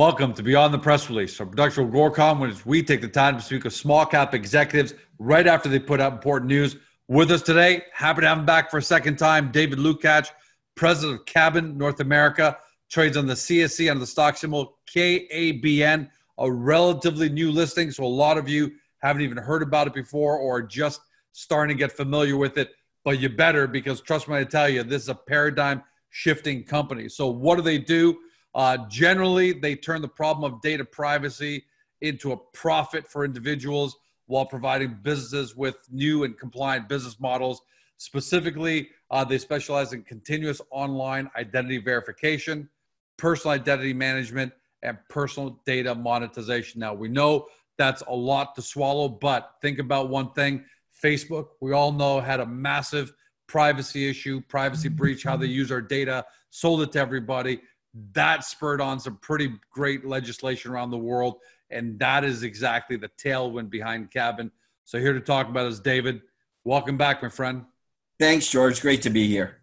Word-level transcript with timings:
Welcome 0.00 0.32
to 0.32 0.42
Beyond 0.42 0.72
the 0.72 0.78
Press 0.78 1.10
Release, 1.10 1.38
our 1.40 1.46
production 1.46 1.84
of 1.84 1.90
Agoracom, 1.90 2.40
which 2.40 2.64
we 2.64 2.82
take 2.82 3.02
the 3.02 3.06
time 3.06 3.36
to 3.36 3.42
speak 3.42 3.64
with 3.64 3.74
small 3.74 4.06
cap 4.06 4.32
executives 4.32 4.94
right 5.18 5.46
after 5.46 5.68
they 5.68 5.78
put 5.78 6.00
out 6.00 6.14
important 6.14 6.48
news. 6.48 6.76
With 7.08 7.30
us 7.30 7.42
today, 7.42 7.82
happy 7.92 8.22
to 8.22 8.28
have 8.28 8.38
him 8.38 8.46
back 8.46 8.70
for 8.70 8.78
a 8.78 8.82
second 8.82 9.18
time, 9.18 9.52
David 9.52 9.78
Lucatch, 9.78 10.30
president 10.74 11.20
of 11.20 11.26
KABN 11.26 11.76
North 11.76 12.00
America, 12.00 12.56
trades 12.88 13.18
on 13.18 13.26
the 13.26 13.34
CSE 13.34 13.90
under 13.90 14.00
the 14.00 14.06
stock 14.06 14.38
symbol 14.38 14.78
KABN, 14.90 16.08
a 16.38 16.50
relatively 16.50 17.28
new 17.28 17.52
listing. 17.52 17.90
So 17.90 18.02
a 18.02 18.06
lot 18.06 18.38
of 18.38 18.48
you 18.48 18.72
haven't 19.02 19.20
even 19.20 19.36
heard 19.36 19.62
about 19.62 19.86
it 19.86 19.92
before 19.92 20.38
or 20.38 20.62
just 20.62 21.02
starting 21.32 21.76
to 21.76 21.78
get 21.78 21.92
familiar 21.92 22.38
with 22.38 22.56
it. 22.56 22.70
But 23.04 23.20
you 23.20 23.28
better 23.28 23.66
because 23.66 24.00
trust 24.00 24.28
me, 24.28 24.36
I 24.36 24.44
tell 24.44 24.70
you, 24.70 24.82
this 24.82 25.02
is 25.02 25.08
a 25.10 25.14
paradigm 25.14 25.82
shifting 26.08 26.64
company. 26.64 27.06
So 27.10 27.26
what 27.26 27.56
do 27.56 27.62
they 27.62 27.76
do? 27.76 28.16
Uh, 28.54 28.78
generally, 28.88 29.52
they 29.52 29.74
turn 29.74 30.02
the 30.02 30.08
problem 30.08 30.52
of 30.52 30.60
data 30.60 30.84
privacy 30.84 31.64
into 32.00 32.32
a 32.32 32.36
profit 32.36 33.06
for 33.06 33.24
individuals 33.24 33.96
while 34.26 34.46
providing 34.46 34.98
businesses 35.02 35.56
with 35.56 35.76
new 35.90 36.24
and 36.24 36.38
compliant 36.38 36.88
business 36.88 37.20
models. 37.20 37.62
Specifically, 37.98 38.88
uh, 39.10 39.24
they 39.24 39.38
specialize 39.38 39.92
in 39.92 40.02
continuous 40.02 40.60
online 40.70 41.30
identity 41.36 41.78
verification, 41.78 42.68
personal 43.16 43.54
identity 43.54 43.92
management, 43.92 44.52
and 44.82 44.96
personal 45.08 45.60
data 45.66 45.94
monetization. 45.94 46.80
Now, 46.80 46.94
we 46.94 47.08
know 47.08 47.46
that's 47.76 48.02
a 48.08 48.14
lot 48.14 48.54
to 48.54 48.62
swallow, 48.62 49.08
but 49.08 49.56
think 49.60 49.78
about 49.78 50.08
one 50.08 50.32
thing 50.32 50.64
Facebook, 51.02 51.48
we 51.60 51.72
all 51.72 51.92
know, 51.92 52.20
had 52.20 52.40
a 52.40 52.46
massive 52.46 53.12
privacy 53.46 54.08
issue, 54.08 54.40
privacy 54.48 54.88
breach, 54.88 55.24
how 55.24 55.36
they 55.36 55.46
use 55.46 55.72
our 55.72 55.80
data, 55.80 56.24
sold 56.50 56.82
it 56.82 56.92
to 56.92 57.00
everybody 57.00 57.60
that 58.12 58.44
spurred 58.44 58.80
on 58.80 59.00
some 59.00 59.16
pretty 59.16 59.52
great 59.70 60.04
legislation 60.04 60.70
around 60.70 60.90
the 60.90 60.98
world. 60.98 61.36
And 61.70 61.98
that 61.98 62.24
is 62.24 62.42
exactly 62.42 62.96
the 62.96 63.10
tailwind 63.22 63.70
behind 63.70 64.10
KABN. 64.10 64.50
So, 64.84 64.98
here 64.98 65.12
to 65.12 65.20
talk 65.20 65.48
about 65.48 65.66
is 65.66 65.80
David. 65.80 66.22
Welcome 66.64 66.96
back, 66.96 67.22
my 67.22 67.28
friend. 67.28 67.64
Thanks, 68.18 68.48
George. 68.48 68.80
Great 68.80 69.02
to 69.02 69.10
be 69.10 69.28
here. 69.28 69.58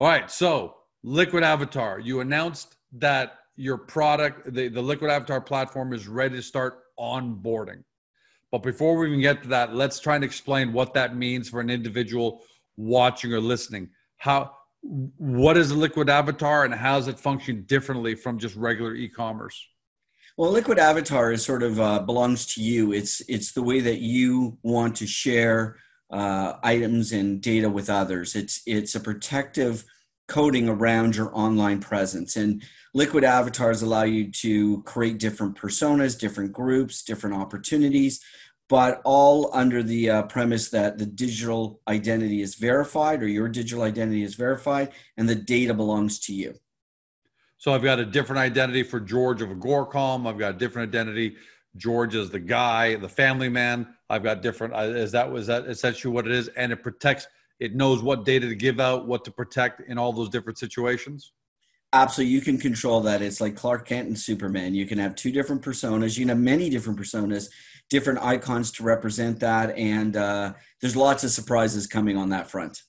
All 0.00 0.08
right. 0.08 0.30
So, 0.30 0.76
Liquid 1.02 1.44
Avatar, 1.44 2.00
you 2.00 2.20
announced 2.20 2.76
that 2.92 3.38
your 3.56 3.76
product, 3.76 4.52
the, 4.52 4.68
the 4.68 4.82
Liquid 4.82 5.10
Avatar 5.10 5.40
platform, 5.40 5.92
is 5.92 6.08
ready 6.08 6.36
to 6.36 6.42
start 6.42 6.80
onboarding. 6.98 7.84
But 8.50 8.62
before 8.62 8.96
we 8.96 9.08
even 9.08 9.20
get 9.20 9.42
to 9.42 9.48
that, 9.48 9.74
let's 9.74 10.00
try 10.00 10.14
and 10.14 10.24
explain 10.24 10.72
what 10.72 10.94
that 10.94 11.16
means 11.16 11.48
for 11.48 11.60
an 11.60 11.70
individual 11.70 12.42
watching 12.76 13.32
or 13.32 13.40
listening. 13.40 13.90
How 14.16 14.52
what 14.84 15.56
is 15.56 15.70
a 15.70 15.74
liquid 15.74 16.10
avatar 16.10 16.64
and 16.64 16.74
how 16.74 16.96
does 16.96 17.08
it 17.08 17.18
function 17.18 17.62
differently 17.62 18.14
from 18.14 18.38
just 18.38 18.54
regular 18.54 18.94
e-commerce? 18.94 19.66
Well 20.36 20.50
liquid 20.50 20.78
avatar 20.78 21.32
is 21.32 21.44
sort 21.44 21.62
of 21.62 21.80
uh, 21.80 22.00
belongs 22.00 22.46
to 22.54 22.62
you. 22.62 22.92
It's 22.92 23.22
it's 23.28 23.52
the 23.52 23.62
way 23.62 23.80
that 23.80 24.00
you 24.00 24.58
want 24.62 24.96
to 24.96 25.06
share 25.06 25.76
uh, 26.10 26.54
items 26.62 27.12
and 27.12 27.40
data 27.40 27.70
with 27.70 27.88
others. 27.88 28.34
It's 28.34 28.60
it's 28.66 28.94
a 28.94 29.00
protective 29.00 29.84
coating 30.26 30.68
around 30.68 31.16
your 31.16 31.30
online 31.34 31.80
presence. 31.80 32.36
And 32.36 32.62
liquid 32.94 33.24
avatars 33.24 33.82
allow 33.82 34.04
you 34.04 34.30
to 34.30 34.82
create 34.82 35.18
different 35.18 35.56
personas 35.56 36.18
different 36.18 36.52
groups 36.52 37.02
different 37.02 37.36
opportunities 37.36 38.20
but 38.74 39.00
all 39.04 39.50
under 39.52 39.84
the 39.84 40.10
uh, 40.10 40.22
premise 40.24 40.68
that 40.68 40.98
the 40.98 41.06
digital 41.06 41.80
identity 41.86 42.42
is 42.42 42.56
verified 42.56 43.22
or 43.22 43.28
your 43.28 43.48
digital 43.48 43.84
identity 43.84 44.24
is 44.24 44.34
verified 44.34 44.90
and 45.16 45.28
the 45.28 45.34
data 45.36 45.72
belongs 45.72 46.18
to 46.18 46.34
you. 46.34 46.52
So 47.56 47.72
I've 47.72 47.84
got 47.84 48.00
a 48.00 48.04
different 48.04 48.40
identity 48.40 48.82
for 48.82 48.98
George 48.98 49.42
of 49.42 49.50
Agoracom. 49.50 50.26
I've 50.26 50.38
got 50.38 50.56
a 50.56 50.58
different 50.58 50.88
identity. 50.88 51.36
George 51.76 52.16
is 52.16 52.30
the 52.30 52.40
guy, 52.40 52.96
the 52.96 53.08
family 53.08 53.48
man. 53.48 53.94
I've 54.10 54.24
got 54.24 54.42
different. 54.42 54.74
Uh, 54.74 54.78
is 54.78 55.12
that 55.12 55.30
was 55.30 55.46
that 55.46 55.66
essentially 55.66 56.12
what 56.12 56.26
it 56.26 56.32
is? 56.32 56.48
And 56.56 56.72
it 56.72 56.82
protects. 56.82 57.28
It 57.60 57.76
knows 57.76 58.02
what 58.02 58.24
data 58.24 58.48
to 58.48 58.56
give 58.56 58.80
out, 58.80 59.06
what 59.06 59.24
to 59.26 59.30
protect 59.30 59.88
in 59.88 59.98
all 59.98 60.12
those 60.12 60.30
different 60.30 60.58
situations. 60.58 61.32
Absolutely, 61.92 62.34
you 62.34 62.40
can 62.40 62.58
control 62.58 63.00
that. 63.02 63.22
It's 63.22 63.40
like 63.40 63.54
Clark 63.54 63.86
Kent 63.86 64.08
and 64.08 64.18
Superman. 64.18 64.74
You 64.74 64.84
can 64.84 64.98
have 64.98 65.14
two 65.14 65.30
different 65.30 65.62
personas. 65.62 66.18
You 66.18 66.22
can 66.22 66.30
have 66.30 66.38
many 66.38 66.68
different 66.68 66.98
personas, 66.98 67.50
different 67.90 68.20
icons 68.22 68.72
to 68.72 68.82
represent 68.82 69.40
that, 69.40 69.76
and 69.76 70.16
uh, 70.16 70.52
there's 70.80 70.96
lots 70.96 71.24
of 71.24 71.30
surprises 71.30 71.86
coming 71.86 72.16
on 72.16 72.30
that 72.30 72.50
front. 72.50 72.82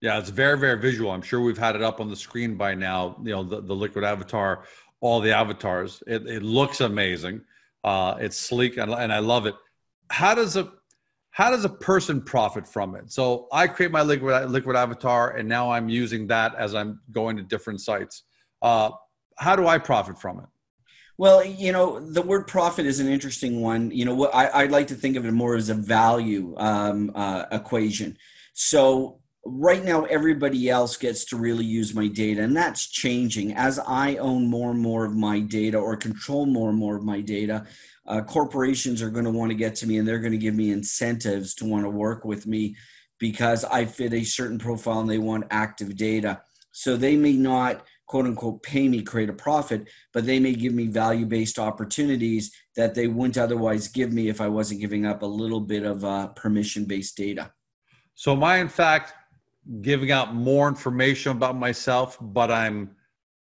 Yeah, 0.00 0.18
it's 0.18 0.30
very, 0.30 0.58
very 0.58 0.80
visual. 0.80 1.10
I'm 1.10 1.22
sure 1.22 1.40
we've 1.40 1.58
had 1.58 1.76
it 1.76 1.82
up 1.82 2.00
on 2.00 2.08
the 2.08 2.16
screen 2.16 2.56
by 2.56 2.74
now. 2.74 3.16
You 3.22 3.32
know, 3.32 3.42
the, 3.42 3.60
the 3.60 3.74
Liquid 3.74 4.04
Avatar, 4.04 4.64
all 5.00 5.20
the 5.20 5.32
avatars. 5.32 6.02
It, 6.06 6.26
it 6.26 6.42
looks 6.42 6.80
amazing. 6.80 7.42
Uh, 7.84 8.16
it's 8.18 8.36
sleek, 8.36 8.78
and, 8.78 8.92
and 8.92 9.12
I 9.12 9.18
love 9.18 9.46
it. 9.46 9.54
How 10.10 10.34
does 10.34 10.56
a 10.56 10.72
how 11.32 11.50
does 11.50 11.64
a 11.64 11.68
person 11.68 12.20
profit 12.20 12.66
from 12.66 12.96
it? 12.96 13.12
So 13.12 13.46
I 13.52 13.68
create 13.68 13.92
my 13.92 14.02
liquid 14.02 14.50
liquid 14.50 14.76
avatar, 14.76 15.36
and 15.36 15.48
now 15.48 15.70
I'm 15.70 15.88
using 15.88 16.26
that 16.28 16.54
as 16.56 16.74
I'm 16.74 17.00
going 17.12 17.36
to 17.36 17.42
different 17.42 17.80
sites. 17.80 18.24
Uh, 18.62 18.90
how 19.38 19.56
do 19.56 19.66
I 19.66 19.78
profit 19.78 20.20
from 20.20 20.40
it? 20.40 20.46
Well, 21.20 21.44
you 21.44 21.70
know, 21.70 22.00
the 22.00 22.22
word 22.22 22.46
profit 22.46 22.86
is 22.86 22.98
an 22.98 23.06
interesting 23.06 23.60
one. 23.60 23.90
You 23.90 24.06
know, 24.06 24.14
what 24.14 24.34
I, 24.34 24.46
I 24.46 24.64
like 24.68 24.86
to 24.86 24.94
think 24.94 25.18
of 25.18 25.26
it 25.26 25.32
more 25.32 25.54
as 25.54 25.68
a 25.68 25.74
value 25.74 26.54
um, 26.56 27.12
uh, 27.14 27.44
equation. 27.52 28.16
So 28.54 29.20
right 29.44 29.84
now, 29.84 30.04
everybody 30.04 30.70
else 30.70 30.96
gets 30.96 31.26
to 31.26 31.36
really 31.36 31.66
use 31.66 31.94
my 31.94 32.08
data, 32.08 32.42
and 32.42 32.56
that's 32.56 32.88
changing 32.88 33.52
as 33.52 33.78
I 33.78 34.16
own 34.16 34.46
more 34.46 34.70
and 34.70 34.80
more 34.80 35.04
of 35.04 35.14
my 35.14 35.40
data 35.40 35.76
or 35.76 35.94
control 35.94 36.46
more 36.46 36.70
and 36.70 36.78
more 36.78 36.96
of 36.96 37.04
my 37.04 37.20
data. 37.20 37.66
Uh, 38.06 38.22
corporations 38.22 39.02
are 39.02 39.10
going 39.10 39.26
to 39.26 39.30
want 39.30 39.50
to 39.50 39.56
get 39.56 39.74
to 39.74 39.86
me, 39.86 39.98
and 39.98 40.08
they're 40.08 40.20
going 40.20 40.32
to 40.32 40.38
give 40.38 40.54
me 40.54 40.70
incentives 40.70 41.54
to 41.56 41.66
want 41.66 41.84
to 41.84 41.90
work 41.90 42.24
with 42.24 42.46
me 42.46 42.76
because 43.18 43.62
I 43.66 43.84
fit 43.84 44.14
a 44.14 44.24
certain 44.24 44.58
profile 44.58 45.00
and 45.00 45.10
they 45.10 45.18
want 45.18 45.48
active 45.50 45.96
data. 45.96 46.40
So 46.72 46.96
they 46.96 47.16
may 47.16 47.34
not 47.34 47.84
quote 48.10 48.26
unquote 48.26 48.60
pay 48.64 48.88
me 48.88 49.02
create 49.02 49.28
a 49.30 49.32
profit, 49.32 49.88
but 50.12 50.26
they 50.26 50.40
may 50.40 50.52
give 50.52 50.74
me 50.74 50.88
value 50.88 51.24
based 51.24 51.60
opportunities 51.60 52.52
that 52.74 52.92
they 52.92 53.06
wouldn't 53.06 53.38
otherwise 53.38 53.86
give 53.86 54.12
me 54.12 54.28
if 54.28 54.40
I 54.40 54.48
wasn't 54.48 54.80
giving 54.80 55.06
up 55.06 55.22
a 55.22 55.26
little 55.26 55.60
bit 55.60 55.84
of 55.84 56.04
uh, 56.04 56.26
permission 56.28 56.86
based 56.86 57.16
data. 57.16 57.52
So, 58.16 58.32
am 58.32 58.42
I 58.42 58.56
in 58.56 58.68
fact 58.68 59.14
giving 59.80 60.10
out 60.10 60.34
more 60.34 60.66
information 60.66 61.30
about 61.30 61.56
myself, 61.56 62.18
but 62.20 62.50
I'm 62.50 62.96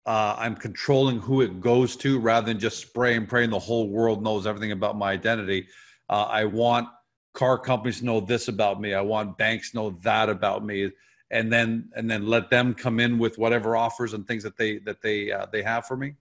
uh, 0.05 0.35
I'm 0.37 0.55
controlling 0.57 1.19
who 1.19 1.39
it 1.39 1.61
goes 1.61 1.95
to 1.97 2.19
rather 2.19 2.47
than 2.47 2.59
just 2.59 2.79
spray 2.79 3.15
and 3.15 3.29
praying 3.29 3.51
the 3.51 3.59
whole 3.59 3.87
world 3.87 4.21
knows 4.21 4.45
everything 4.45 4.73
about 4.73 4.97
my 4.97 5.11
identity. 5.11 5.69
Uh, 6.09 6.23
I 6.23 6.43
want 6.43 6.89
car 7.33 7.57
companies 7.57 7.99
to 7.99 8.05
know 8.05 8.19
this 8.19 8.49
about 8.49 8.81
me. 8.81 8.93
I 8.93 8.99
want 8.99 9.37
banks 9.37 9.71
to 9.71 9.77
know 9.77 9.97
that 10.03 10.27
about 10.27 10.65
me 10.65 10.91
and 11.31 11.51
then 11.51 11.89
and 11.95 12.09
then 12.09 12.25
let 12.25 12.49
them 12.49 12.73
come 12.73 12.99
in 12.99 13.19
with 13.19 13.37
whatever 13.37 13.75
offers 13.75 14.13
and 14.13 14.27
things 14.27 14.43
that 14.43 14.57
they 14.57 14.79
that 14.79 15.01
they 15.01 15.31
uh, 15.31 15.45
they 15.51 15.61
have 15.61 15.85
for 15.85 15.97
me? 15.97 16.15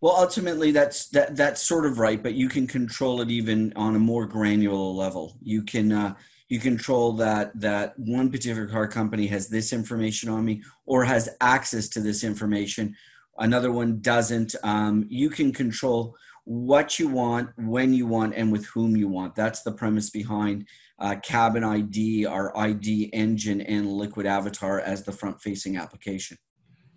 Well 0.00 0.14
ultimately 0.16 0.70
that's 0.70 1.08
that 1.08 1.36
that's 1.36 1.60
sort 1.60 1.86
of 1.86 1.98
right 1.98 2.22
but 2.22 2.34
you 2.34 2.48
can 2.48 2.66
control 2.66 3.20
it 3.20 3.30
even 3.30 3.72
on 3.76 3.96
a 3.96 3.98
more 3.98 4.26
granular 4.26 4.76
level. 4.76 5.36
You 5.42 5.62
can 5.62 5.92
uh, 5.92 6.14
you 6.48 6.58
control 6.58 7.12
that 7.14 7.58
that 7.60 7.98
one 7.98 8.30
particular 8.30 8.66
car 8.66 8.88
company 8.88 9.26
has 9.26 9.48
this 9.48 9.72
information 9.72 10.30
on 10.30 10.44
me 10.44 10.62
or 10.86 11.04
has 11.04 11.28
access 11.40 11.88
to 11.90 12.00
this 12.00 12.24
information. 12.24 12.96
Another 13.38 13.70
one 13.70 14.00
doesn't. 14.00 14.54
Um, 14.64 15.06
you 15.08 15.30
can 15.30 15.52
control 15.52 16.16
what 16.44 16.98
you 16.98 17.08
want 17.08 17.50
when 17.58 17.92
you 17.92 18.06
want 18.06 18.34
and 18.34 18.50
with 18.50 18.66
whom 18.66 18.96
you 18.96 19.06
want. 19.06 19.34
That's 19.34 19.62
the 19.62 19.72
premise 19.72 20.08
behind 20.08 20.66
uh, 20.98 21.14
KABN 21.16 21.64
ID, 21.64 22.26
our 22.26 22.56
ID 22.56 23.10
engine, 23.12 23.60
and 23.60 23.92
Liquid 23.92 24.26
Avatar 24.26 24.80
as 24.80 25.04
the 25.04 25.12
front 25.12 25.40
facing 25.40 25.76
application. 25.76 26.36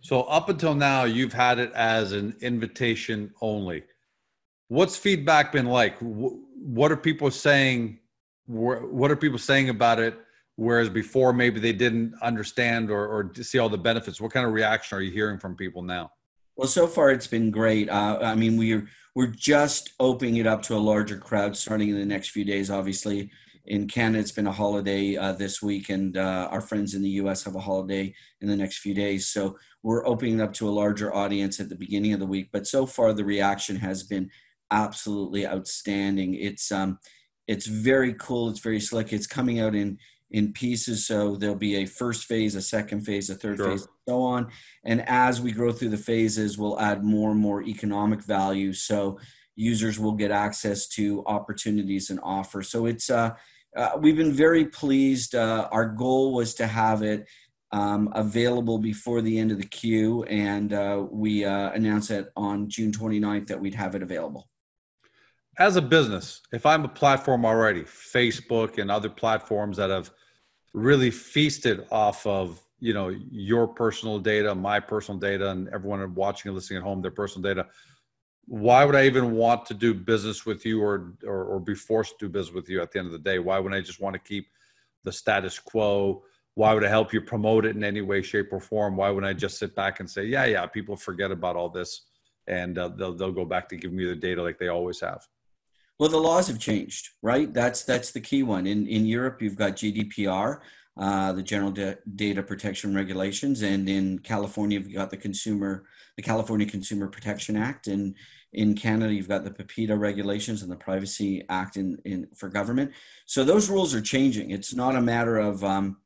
So, 0.01 0.21
up 0.23 0.49
until 0.49 0.73
now, 0.73 1.03
you've 1.03 1.33
had 1.33 1.59
it 1.59 1.71
as 1.73 2.11
an 2.11 2.35
invitation 2.41 3.31
only. 3.41 3.83
What's 4.69 4.97
feedback 4.97 5.51
been 5.51 5.67
like? 5.67 5.97
What 5.99 6.91
are 6.91 6.97
people 6.97 7.29
saying 7.29 7.99
what 8.51 9.11
are 9.11 9.15
people 9.15 9.37
saying 9.37 9.69
about 9.69 9.99
it? 9.99 10.17
Whereas 10.55 10.89
before, 10.89 11.33
maybe 11.33 11.59
they 11.59 11.73
didn't 11.73 12.13
understand 12.21 12.91
or, 12.91 13.07
or 13.07 13.31
see 13.35 13.57
all 13.57 13.69
the 13.69 13.77
benefits. 13.77 14.19
What 14.19 14.31
kind 14.31 14.45
of 14.45 14.53
reaction 14.53 14.97
are 14.97 15.01
you 15.01 15.11
hearing 15.11 15.39
from 15.39 15.55
people 15.55 15.81
now? 15.81 16.11
Well, 16.55 16.67
so 16.67 16.85
far 16.87 17.11
it's 17.11 17.27
been 17.27 17.49
great. 17.49 17.89
Uh, 17.89 18.19
I 18.21 18.35
mean, 18.35 18.57
we're 18.57 18.87
we're 19.15 19.27
just 19.27 19.91
opening 19.99 20.37
it 20.37 20.47
up 20.47 20.61
to 20.63 20.75
a 20.75 20.77
larger 20.77 21.17
crowd 21.17 21.57
starting 21.57 21.89
in 21.89 21.97
the 21.97 22.05
next 22.05 22.29
few 22.29 22.45
days. 22.45 22.69
Obviously, 22.69 23.31
in 23.71 23.87
Canada, 23.87 24.19
it's 24.19 24.33
been 24.33 24.47
a 24.47 24.51
holiday 24.51 25.15
uh, 25.15 25.31
this 25.31 25.61
week, 25.61 25.87
and 25.87 26.17
uh, 26.17 26.49
our 26.51 26.59
friends 26.59 26.93
in 26.93 27.01
the 27.01 27.09
U.S. 27.21 27.45
have 27.45 27.55
a 27.55 27.61
holiday 27.61 28.13
in 28.41 28.49
the 28.49 28.55
next 28.57 28.79
few 28.79 28.93
days. 28.93 29.27
So 29.27 29.57
we're 29.81 30.05
opening 30.05 30.41
up 30.41 30.51
to 30.55 30.67
a 30.67 30.77
larger 30.83 31.15
audience 31.15 31.57
at 31.61 31.69
the 31.69 31.77
beginning 31.77 32.11
of 32.11 32.19
the 32.19 32.25
week. 32.25 32.49
But 32.51 32.67
so 32.67 32.85
far, 32.85 33.13
the 33.13 33.23
reaction 33.23 33.77
has 33.77 34.03
been 34.03 34.29
absolutely 34.71 35.47
outstanding. 35.47 36.33
It's 36.33 36.69
um, 36.69 36.99
it's 37.47 37.65
very 37.65 38.13
cool. 38.15 38.49
It's 38.49 38.59
very 38.59 38.81
slick. 38.81 39.13
It's 39.13 39.25
coming 39.25 39.61
out 39.61 39.73
in 39.73 39.99
in 40.31 40.51
pieces. 40.51 41.07
So 41.07 41.37
there'll 41.37 41.55
be 41.55 41.77
a 41.77 41.85
first 41.85 42.25
phase, 42.25 42.55
a 42.55 42.61
second 42.61 43.05
phase, 43.05 43.29
a 43.29 43.35
third 43.35 43.55
sure. 43.55 43.71
phase, 43.71 43.87
so 44.05 44.21
on. 44.21 44.49
And 44.83 45.01
as 45.07 45.39
we 45.39 45.53
grow 45.53 45.71
through 45.71 45.89
the 45.89 45.97
phases, 45.97 46.57
we'll 46.57 46.77
add 46.77 47.05
more 47.05 47.31
and 47.31 47.39
more 47.39 47.63
economic 47.63 48.21
value. 48.21 48.73
So 48.73 49.17
users 49.55 49.97
will 49.97 50.13
get 50.13 50.31
access 50.31 50.87
to 50.87 51.23
opportunities 51.25 52.09
and 52.09 52.19
offers. 52.21 52.69
So 52.69 52.85
it's 52.85 53.09
uh, 53.09 53.35
uh 53.75 53.91
we've 53.99 54.17
been 54.17 54.33
very 54.33 54.65
pleased. 54.65 55.35
Uh, 55.35 55.67
our 55.71 55.87
goal 55.87 56.33
was 56.33 56.53
to 56.55 56.67
have 56.67 57.01
it 57.03 57.27
um, 57.71 58.09
available 58.13 58.77
before 58.77 59.21
the 59.21 59.37
end 59.39 59.51
of 59.51 59.57
the 59.57 59.67
queue, 59.67 60.23
and 60.23 60.73
uh, 60.73 61.05
we 61.09 61.45
uh, 61.45 61.71
announced 61.71 62.11
it 62.11 62.31
on 62.35 62.69
June 62.69 62.91
29th 62.91 63.47
that 63.47 63.59
we'd 63.59 63.75
have 63.75 63.95
it 63.95 64.03
available 64.03 64.49
as 65.57 65.75
a 65.75 65.81
business, 65.81 66.41
if 66.51 66.65
I'm 66.65 66.85
a 66.85 66.89
platform 66.89 67.45
already, 67.45 67.83
Facebook 67.83 68.77
and 68.77 68.89
other 68.89 69.09
platforms 69.09 69.77
that 69.77 69.89
have 69.89 70.11
really 70.73 71.11
feasted 71.11 71.85
off 71.91 72.25
of 72.25 72.59
you 72.79 72.93
know 72.93 73.09
your 73.29 73.67
personal 73.67 74.17
data, 74.17 74.55
my 74.55 74.79
personal 74.79 75.19
data, 75.19 75.51
and 75.51 75.69
everyone 75.69 76.15
watching 76.15 76.49
and 76.49 76.55
listening 76.55 76.77
at 76.77 76.83
home 76.83 77.01
their 77.01 77.11
personal 77.11 77.47
data, 77.47 77.67
why 78.45 78.83
would 78.85 78.95
I 78.95 79.05
even 79.05 79.31
want 79.31 79.65
to 79.67 79.73
do 79.73 79.93
business 79.93 80.45
with 80.45 80.65
you 80.65 80.81
or, 80.81 81.13
or 81.25 81.43
or 81.45 81.59
be 81.59 81.75
forced 81.75 82.19
to 82.19 82.25
do 82.25 82.31
business 82.31 82.53
with 82.53 82.69
you 82.69 82.81
at 82.81 82.91
the 82.91 82.99
end 82.99 83.05
of 83.07 83.13
the 83.13 83.19
day? 83.19 83.39
Why 83.39 83.59
would 83.59 83.73
I 83.73 83.81
just 83.81 84.01
want 84.01 84.13
to 84.13 84.19
keep 84.19 84.47
the 85.03 85.11
status 85.11 85.59
quo? 85.59 86.23
Why 86.55 86.73
would 86.73 86.83
I 86.83 86.89
help 86.89 87.13
you 87.13 87.21
promote 87.21 87.65
it 87.65 87.75
in 87.75 87.83
any 87.83 88.01
way, 88.01 88.21
shape, 88.21 88.51
or 88.51 88.59
form? 88.59 88.97
Why 88.97 89.09
would 89.09 89.23
I 89.23 89.33
just 89.33 89.57
sit 89.57 89.73
back 89.73 89.99
and 89.99 90.09
say, 90.09 90.25
yeah, 90.25 90.45
yeah, 90.45 90.65
people 90.65 90.97
forget 90.97 91.31
about 91.31 91.55
all 91.55 91.69
this 91.69 92.01
and 92.47 92.77
uh, 92.77 92.89
they'll 92.89 93.13
they'll 93.13 93.31
go 93.31 93.45
back 93.45 93.69
to 93.69 93.77
give 93.77 93.91
me 93.91 94.05
the 94.05 94.15
data 94.15 94.41
like 94.41 94.59
they 94.59 94.67
always 94.67 94.99
have. 94.99 95.27
Well, 95.99 96.09
the 96.09 96.17
laws 96.17 96.47
have 96.47 96.59
changed, 96.59 97.09
right? 97.21 97.51
That's 97.53 97.83
that's 97.83 98.11
the 98.11 98.21
key 98.21 98.43
one. 98.43 98.67
In 98.67 98.87
in 98.87 99.05
Europe, 99.05 99.41
you've 99.41 99.55
got 99.55 99.73
GDPR, 99.73 100.59
uh, 100.97 101.31
the 101.33 101.43
General 101.43 101.71
Data 101.71 102.43
Protection 102.43 102.93
Regulations, 102.93 103.61
and 103.61 103.87
in 103.87 104.19
California, 104.19 104.79
you've 104.79 104.93
got 104.93 105.09
the 105.09 105.17
Consumer, 105.17 105.85
the 106.17 106.21
California 106.21 106.67
Consumer 106.67 107.07
Protection 107.07 107.55
Act, 107.55 107.87
and 107.87 108.15
in 108.53 108.75
Canada, 108.75 109.13
you've 109.13 109.29
got 109.29 109.45
the 109.45 109.51
PIPEDA 109.51 109.97
regulations 109.97 110.61
and 110.61 110.71
the 110.71 110.75
Privacy 110.75 111.45
Act 111.47 111.77
in, 111.77 111.97
in 112.03 112.27
for 112.35 112.49
government. 112.49 112.91
So 113.25 113.45
those 113.45 113.69
rules 113.69 113.95
are 113.95 114.01
changing. 114.01 114.51
It's 114.51 114.75
not 114.75 114.97
a 114.97 115.01
matter 115.01 115.37
of 115.37 115.63
um, 115.63 115.97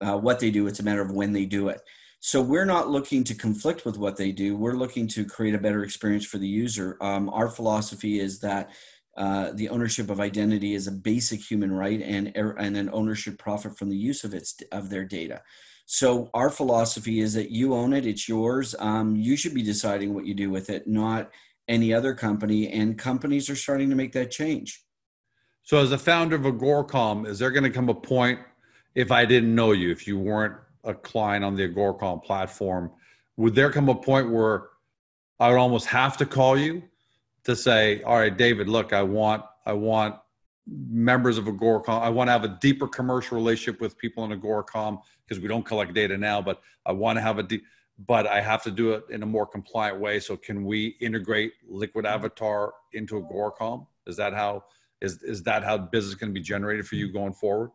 uh, 0.00 0.18
what 0.18 0.40
they 0.40 0.50
do; 0.50 0.66
it's 0.66 0.80
a 0.80 0.84
matter 0.84 1.02
of 1.02 1.12
when 1.12 1.32
they 1.32 1.44
do 1.46 1.68
it. 1.68 1.80
So 2.18 2.40
we're 2.40 2.64
not 2.64 2.88
looking 2.88 3.22
to 3.24 3.34
conflict 3.34 3.84
with 3.84 3.98
what 3.98 4.16
they 4.16 4.32
do. 4.32 4.56
We're 4.56 4.76
looking 4.76 5.06
to 5.08 5.26
create 5.26 5.54
a 5.54 5.58
better 5.58 5.84
experience 5.84 6.24
for 6.24 6.38
the 6.38 6.48
user. 6.48 6.96
Um, 7.02 7.28
our 7.28 7.48
philosophy 7.48 8.18
is 8.18 8.40
that 8.40 8.70
uh, 9.16 9.50
the 9.52 9.68
ownership 9.68 10.10
of 10.10 10.20
identity 10.20 10.74
is 10.74 10.86
a 10.86 10.92
basic 10.92 11.40
human 11.40 11.72
right 11.72 12.00
and, 12.02 12.32
er, 12.36 12.56
and 12.58 12.76
an 12.76 12.90
owner 12.92 13.14
should 13.14 13.38
profit 13.38 13.78
from 13.78 13.88
the 13.88 13.96
use 13.96 14.24
of 14.24 14.34
its 14.34 14.56
of 14.72 14.90
their 14.90 15.04
data. 15.04 15.42
So 15.86 16.30
our 16.34 16.50
philosophy 16.50 17.20
is 17.20 17.34
that 17.34 17.50
you 17.50 17.74
own 17.74 17.92
it 17.92 18.06
it's 18.06 18.28
yours. 18.28 18.74
Um, 18.78 19.16
you 19.16 19.36
should 19.36 19.54
be 19.54 19.62
deciding 19.62 20.14
what 20.14 20.26
you 20.26 20.34
do 20.34 20.50
with 20.50 20.70
it 20.70 20.86
not 20.86 21.30
any 21.68 21.94
other 21.94 22.14
company 22.14 22.68
and 22.70 22.98
companies 22.98 23.48
are 23.48 23.56
starting 23.56 23.88
to 23.90 23.96
make 23.96 24.12
that 24.12 24.30
change. 24.30 24.84
So 25.62 25.78
as 25.78 25.92
a 25.92 25.98
founder 25.98 26.36
of 26.36 26.42
agoracom 26.42 27.26
is 27.26 27.38
there 27.38 27.50
going 27.50 27.64
to 27.64 27.70
come 27.70 27.88
a 27.88 27.94
point 27.94 28.38
if 28.94 29.10
i 29.10 29.24
didn't 29.24 29.54
know 29.54 29.72
you 29.72 29.90
if 29.90 30.06
you 30.06 30.18
weren't 30.18 30.54
a 30.84 30.94
client 30.94 31.44
on 31.44 31.54
the 31.54 31.68
agoracom 31.68 32.22
platform 32.22 32.90
would 33.36 33.54
there 33.54 33.70
come 33.70 33.88
a 33.88 33.94
point 33.94 34.30
where 34.30 34.68
i 35.40 35.48
would 35.48 35.58
almost 35.58 35.86
have 35.86 36.16
to 36.16 36.26
call 36.26 36.58
you 36.58 36.82
to 37.44 37.54
say, 37.54 38.02
all 38.02 38.16
right, 38.16 38.36
David, 38.36 38.68
look, 38.68 38.92
I 38.92 39.02
want, 39.02 39.44
I 39.66 39.72
want 39.72 40.16
members 40.66 41.38
of 41.38 41.44
Agoracom. 41.44 42.00
I 42.00 42.08
want 42.08 42.28
to 42.28 42.32
have 42.32 42.44
a 42.44 42.58
deeper 42.60 42.88
commercial 42.88 43.36
relationship 43.36 43.80
with 43.80 43.98
people 43.98 44.24
in 44.24 44.38
Agoracom 44.38 45.00
because 45.26 45.40
we 45.40 45.48
don't 45.48 45.64
collect 45.64 45.94
data 45.94 46.16
now, 46.16 46.40
but 46.40 46.60
I 46.86 46.92
want 46.92 47.18
to 47.18 47.22
have 47.22 47.38
a 47.38 47.42
deep, 47.42 47.64
but 48.06 48.26
I 48.26 48.40
have 48.40 48.62
to 48.62 48.70
do 48.70 48.92
it 48.92 49.04
in 49.10 49.22
a 49.22 49.26
more 49.26 49.46
compliant 49.46 50.00
way. 50.00 50.20
So 50.20 50.36
can 50.36 50.64
we 50.64 50.96
integrate 51.00 51.52
Liquid 51.68 52.06
Avatar 52.06 52.72
into 52.92 53.16
Agoracom? 53.22 53.86
Is 54.06 54.16
that 54.16 54.32
how, 54.32 54.64
is, 55.00 55.22
is 55.22 55.42
that 55.42 55.64
how 55.64 55.76
business 55.76 56.14
can 56.14 56.32
be 56.32 56.40
generated 56.40 56.86
for 56.86 56.96
you 56.96 57.12
going 57.12 57.34
forward? 57.34 57.70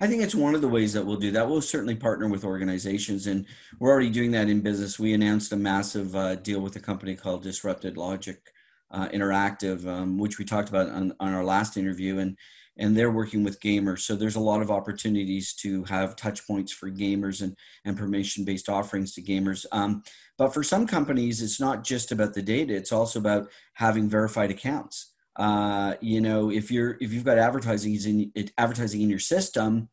I 0.00 0.06
think 0.06 0.22
it's 0.22 0.34
one 0.34 0.54
of 0.54 0.60
the 0.60 0.68
ways 0.68 0.92
that 0.92 1.04
we'll 1.04 1.16
do 1.16 1.32
that. 1.32 1.48
We'll 1.48 1.60
certainly 1.60 1.96
partner 1.96 2.28
with 2.28 2.44
organizations, 2.44 3.26
and 3.26 3.46
we're 3.80 3.90
already 3.90 4.10
doing 4.10 4.30
that 4.30 4.48
in 4.48 4.60
business. 4.60 4.96
We 4.96 5.12
announced 5.12 5.50
a 5.50 5.56
massive 5.56 6.14
uh, 6.14 6.36
deal 6.36 6.60
with 6.60 6.76
a 6.76 6.80
company 6.80 7.16
called 7.16 7.42
Disrupted 7.42 7.96
Logic 7.96 8.40
uh, 8.90 9.08
Interactive, 9.08 9.86
um, 9.86 10.18
which 10.18 10.38
we 10.38 10.44
talked 10.44 10.68
about 10.68 10.88
on, 10.88 11.14
on 11.20 11.32
our 11.32 11.44
last 11.44 11.76
interview, 11.76 12.18
and 12.18 12.36
and 12.80 12.96
they're 12.96 13.10
working 13.10 13.42
with 13.42 13.60
gamers. 13.60 14.00
So 14.00 14.14
there's 14.14 14.36
a 14.36 14.40
lot 14.40 14.62
of 14.62 14.70
opportunities 14.70 15.52
to 15.54 15.82
have 15.84 16.14
touch 16.14 16.46
points 16.46 16.72
for 16.72 16.90
gamers 16.90 17.42
and 17.42 17.56
and 17.84 17.96
permission 17.96 18.44
based 18.44 18.68
offerings 18.68 19.12
to 19.14 19.22
gamers. 19.22 19.66
Um, 19.72 20.02
but 20.36 20.54
for 20.54 20.62
some 20.62 20.86
companies, 20.86 21.42
it's 21.42 21.60
not 21.60 21.84
just 21.84 22.12
about 22.12 22.34
the 22.34 22.42
data; 22.42 22.74
it's 22.74 22.92
also 22.92 23.18
about 23.18 23.48
having 23.74 24.08
verified 24.08 24.50
accounts. 24.50 25.12
Uh, 25.36 25.94
you 26.00 26.20
know, 26.20 26.50
if 26.50 26.70
you're 26.70 26.96
if 27.00 27.12
you've 27.12 27.24
got 27.24 27.38
advertising 27.38 27.94
in 28.34 28.50
advertising 28.56 29.02
in 29.02 29.10
your 29.10 29.18
system, 29.18 29.88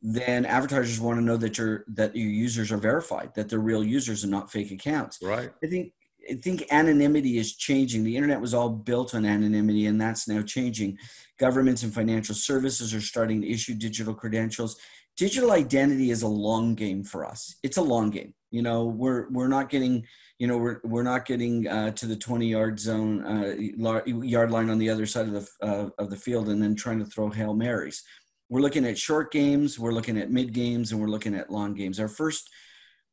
then 0.00 0.44
advertisers 0.44 1.00
want 1.00 1.18
to 1.18 1.24
know 1.24 1.36
that 1.36 1.58
your 1.58 1.84
that 1.88 2.14
your 2.14 2.28
users 2.28 2.70
are 2.70 2.76
verified, 2.78 3.34
that 3.34 3.48
they're 3.48 3.58
real 3.58 3.84
users 3.84 4.22
and 4.22 4.30
not 4.30 4.50
fake 4.50 4.70
accounts. 4.70 5.18
Right. 5.22 5.50
I 5.62 5.66
think 5.66 5.92
I 6.30 6.34
think 6.34 6.64
anonymity 6.70 7.38
is 7.38 7.56
changing. 7.56 8.04
The 8.04 8.16
internet 8.16 8.40
was 8.40 8.54
all 8.54 8.68
built 8.68 9.14
on 9.14 9.24
anonymity, 9.24 9.86
and 9.86 10.00
that's 10.00 10.28
now 10.28 10.42
changing. 10.42 10.98
Governments 11.38 11.82
and 11.82 11.94
financial 11.94 12.34
services 12.34 12.94
are 12.94 13.00
starting 13.00 13.42
to 13.42 13.50
issue 13.50 13.74
digital 13.74 14.14
credentials. 14.14 14.76
Digital 15.16 15.52
identity 15.52 16.10
is 16.10 16.22
a 16.22 16.28
long 16.28 16.74
game 16.74 17.02
for 17.02 17.24
us. 17.24 17.56
It's 17.62 17.76
a 17.76 17.82
long 17.82 18.10
game. 18.10 18.34
You 18.50 18.62
know, 18.62 18.84
we're 18.84 19.28
we're 19.30 19.48
not 19.48 19.68
getting, 19.68 20.06
you 20.38 20.46
know, 20.46 20.56
we're 20.56 20.80
we're 20.84 21.02
not 21.02 21.26
getting 21.26 21.66
uh, 21.66 21.90
to 21.92 22.06
the 22.06 22.16
twenty 22.16 22.48
yard 22.48 22.78
zone, 22.78 23.24
uh, 23.24 23.54
yard 24.06 24.50
line 24.50 24.70
on 24.70 24.78
the 24.78 24.90
other 24.90 25.06
side 25.06 25.26
of 25.26 25.32
the 25.32 25.48
uh, 25.66 25.90
of 25.98 26.10
the 26.10 26.16
field, 26.16 26.48
and 26.48 26.62
then 26.62 26.74
trying 26.74 26.98
to 27.00 27.04
throw 27.04 27.30
hail 27.30 27.54
marys. 27.54 28.02
We're 28.48 28.60
looking 28.60 28.86
at 28.86 28.96
short 28.96 29.30
games, 29.30 29.78
we're 29.78 29.92
looking 29.92 30.16
at 30.16 30.30
mid 30.30 30.52
games, 30.54 30.90
and 30.90 31.00
we're 31.00 31.08
looking 31.08 31.34
at 31.34 31.50
long 31.50 31.74
games. 31.74 32.00
Our 32.00 32.08
first 32.08 32.48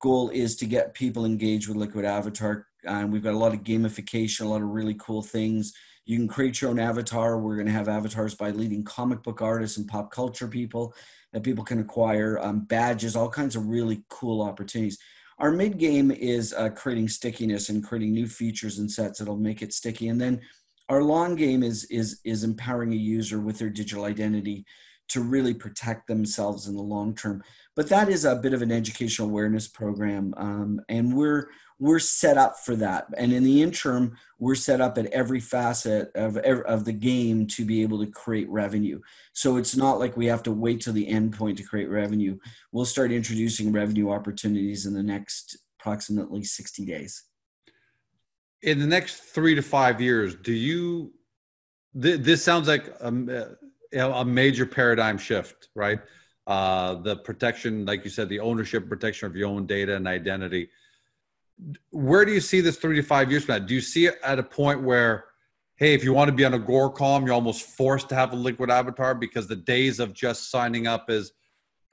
goal 0.02 0.30
is 0.30 0.56
to 0.58 0.66
get 0.66 0.94
people 0.94 1.26
engaged 1.26 1.68
with 1.68 1.78
Liquid 1.78 2.06
Avatar 2.06 2.68
and 2.88 3.12
we've 3.12 3.24
got 3.24 3.34
a 3.34 3.38
lot 3.38 3.54
of 3.54 3.64
gamification, 3.64 4.42
a 4.42 4.48
lot 4.48 4.62
of 4.62 4.70
really 4.70 4.96
cool 4.96 5.22
things. 5.22 5.74
You 6.06 6.18
can 6.18 6.28
create 6.28 6.62
your 6.62 6.70
own 6.70 6.80
avatar. 6.80 7.40
We're 7.40 7.56
going 7.56 7.68
to 7.68 7.74
have 7.74 7.90
avatars 7.90 8.36
by 8.36 8.52
leading 8.52 8.84
comic 8.84 9.24
book 9.24 9.42
artists 9.42 9.78
and 9.78 9.88
pop 9.88 10.12
culture 10.12 10.48
people 10.48 10.94
that 11.34 11.44
people 11.44 11.64
can 11.64 11.80
acquire, 11.80 12.40
um, 12.40 12.62
badges, 12.66 13.16
all 13.16 13.30
kinds 13.30 13.56
of 13.56 13.68
really 13.68 14.04
cool 14.10 14.42
opportunities. 14.42 15.00
Our 15.40 15.52
mid 15.52 15.78
game 15.78 16.12
is 16.12 16.54
uh, 16.54 16.70
creating 16.70 17.10
stickiness 17.10 17.70
and 17.70 17.84
creating 17.84 18.14
new 18.14 18.28
features 18.28 18.78
and 18.78 18.90
sets 18.90 19.20
that'll 19.20 19.38
make 19.38 19.62
it 19.62 19.74
sticky. 19.74 20.08
And 20.08 20.22
then 20.22 20.42
our 20.88 21.04
long 21.04 21.36
game 21.36 21.64
is 21.64 21.86
is 21.86 22.20
is 22.24 22.44
empowering 22.44 22.94
a 22.94 22.98
user 22.98 23.40
with 23.40 23.58
their 23.58 23.70
digital 23.70 24.06
identity 24.06 24.66
to 25.08 25.22
really 25.22 25.54
protect 25.54 26.08
themselves 26.08 26.68
in 26.68 26.76
the 26.76 26.82
long 26.82 27.16
term. 27.16 27.44
But 27.76 27.90
that 27.90 28.10
is 28.10 28.26
a 28.26 28.36
bit 28.36 28.54
of 28.54 28.62
an 28.62 28.72
educational 28.72 29.28
awareness 29.28 29.68
program, 29.68 30.34
um, 30.38 30.82
and 30.90 31.16
we're 31.16 31.50
we're 31.80 32.00
set 32.00 32.38
up 32.38 32.58
for 32.58 32.76
that. 32.78 33.08
And 33.18 33.34
in 33.34 33.44
the 33.44 33.62
interim, 33.62 34.18
we're 34.40 34.56
set 34.56 34.80
up 34.80 34.98
at 34.98 35.08
every 35.08 35.40
facet 35.40 36.12
of 36.16 36.38
of 36.38 36.86
the 36.86 36.94
game 36.94 37.48
to 37.48 37.66
be 37.66 37.82
able 37.82 38.04
to 38.04 38.12
create 38.12 38.50
revenue. 38.50 39.02
So 39.34 39.58
it's 39.58 39.76
not 39.76 40.00
like 40.00 40.16
we 40.16 40.28
have 40.28 40.44
to 40.44 40.52
wait 40.52 40.82
till 40.82 40.94
the 40.94 41.08
end 41.08 41.38
point 41.38 41.58
to 41.58 41.64
create 41.64 41.90
revenue. 41.90 42.38
We'll 42.72 42.86
start 42.86 43.12
introducing 43.12 43.72
revenue 43.72 44.10
opportunities 44.10 44.86
in 44.86 44.94
the 44.94 45.04
next 45.04 45.58
approximately 45.80 46.44
60 46.44 46.86
days. 46.86 47.24
In 48.62 48.80
the 48.80 48.88
next 48.88 49.18
three 49.18 49.54
to 49.54 49.62
five 49.62 50.02
years, 50.02 50.36
do 50.36 50.54
you? 50.54 51.12
this 51.98 52.44
sounds 52.44 52.68
like 52.68 52.88
a, 53.00 53.56
a 53.94 54.26
major 54.26 54.66
paradigm 54.66 55.18
shift, 55.18 55.70
right? 55.76 56.00
Uh, 56.46 56.96
the 56.96 57.16
protection, 57.18 57.86
like 57.86 58.04
you 58.04 58.10
said, 58.10 58.28
the 58.28 58.40
ownership 58.40 58.90
protection 58.90 59.28
of 59.28 59.36
your 59.36 59.48
own 59.48 59.66
data 59.66 59.96
and 59.96 60.08
identity. 60.08 60.70
Where 61.92 62.26
do 62.26 62.34
you 62.34 62.42
see 62.42 62.62
this 62.62 62.78
three 62.78 62.96
to 62.98 63.04
five 63.04 63.32
years 63.32 63.46
from 63.46 63.60
now? 63.60 63.66
Do 63.66 63.74
you 63.74 63.82
see 63.82 64.06
it 64.06 64.16
at 64.24 64.40
a 64.40 64.44
point 64.44 64.82
where 64.82 65.26
hey, 65.78 65.94
if 65.94 66.04
you 66.04 66.14
want 66.14 66.30
to 66.30 66.34
be 66.34 66.46
on 66.46 66.54
Agoracom, 66.54 67.26
you're 67.26 67.34
almost 67.34 67.64
forced 67.64 68.08
to 68.10 68.16
have 68.16 68.32
a 68.32 68.36
liquid 68.36 68.70
avatar 68.70 69.14
because 69.14 69.48
the 69.48 69.56
days 69.56 70.00
of 70.00 70.14
just 70.14 70.50
signing 70.50 70.88
up 70.88 71.10
as 71.10 71.32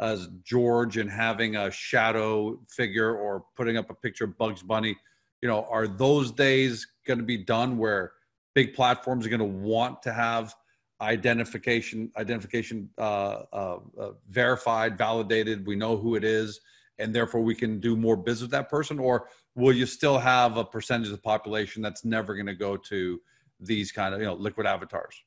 as 0.00 0.28
George 0.42 0.96
and 0.96 1.08
having 1.08 1.56
a 1.56 1.70
shadow 1.70 2.58
figure 2.68 3.14
or 3.14 3.44
putting 3.56 3.76
up 3.76 3.88
a 3.88 3.94
picture 3.94 4.24
of 4.24 4.36
Bugs 4.36 4.62
Bunny, 4.62 4.96
you 5.40 5.48
know, 5.48 5.64
are 5.70 5.86
those 5.86 6.32
days 6.32 6.86
going 7.06 7.18
to 7.18 7.24
be 7.24 7.36
done 7.36 7.78
where 7.78 8.12
big 8.54 8.74
platforms 8.74 9.24
are 9.24 9.28
going 9.28 9.38
to 9.38 9.44
want 9.44 10.02
to 10.02 10.12
have 10.12 10.54
identification 11.00 12.10
identification 12.16 12.88
uh, 12.98 13.42
uh, 13.52 13.78
uh, 13.98 14.10
verified, 14.28 14.96
validated. 14.98 15.66
We 15.66 15.76
know 15.76 15.96
who 15.96 16.14
it 16.14 16.24
is, 16.24 16.60
and 16.98 17.14
therefore 17.14 17.42
we 17.42 17.54
can 17.54 17.80
do 17.80 17.96
more 17.96 18.16
business 18.16 18.42
with 18.42 18.50
that 18.52 18.68
person. 18.68 18.98
Or 18.98 19.28
will 19.54 19.72
you 19.72 19.86
still 19.86 20.18
have 20.18 20.56
a 20.56 20.64
percentage 20.64 21.08
of 21.08 21.12
the 21.12 21.18
population 21.18 21.82
that's 21.82 22.04
never 22.04 22.34
going 22.34 22.46
to 22.46 22.54
go 22.54 22.76
to 22.76 23.20
these 23.60 23.92
kind 23.92 24.14
of 24.14 24.20
you 24.20 24.26
know 24.26 24.34
liquid 24.34 24.66
avatars? 24.66 25.22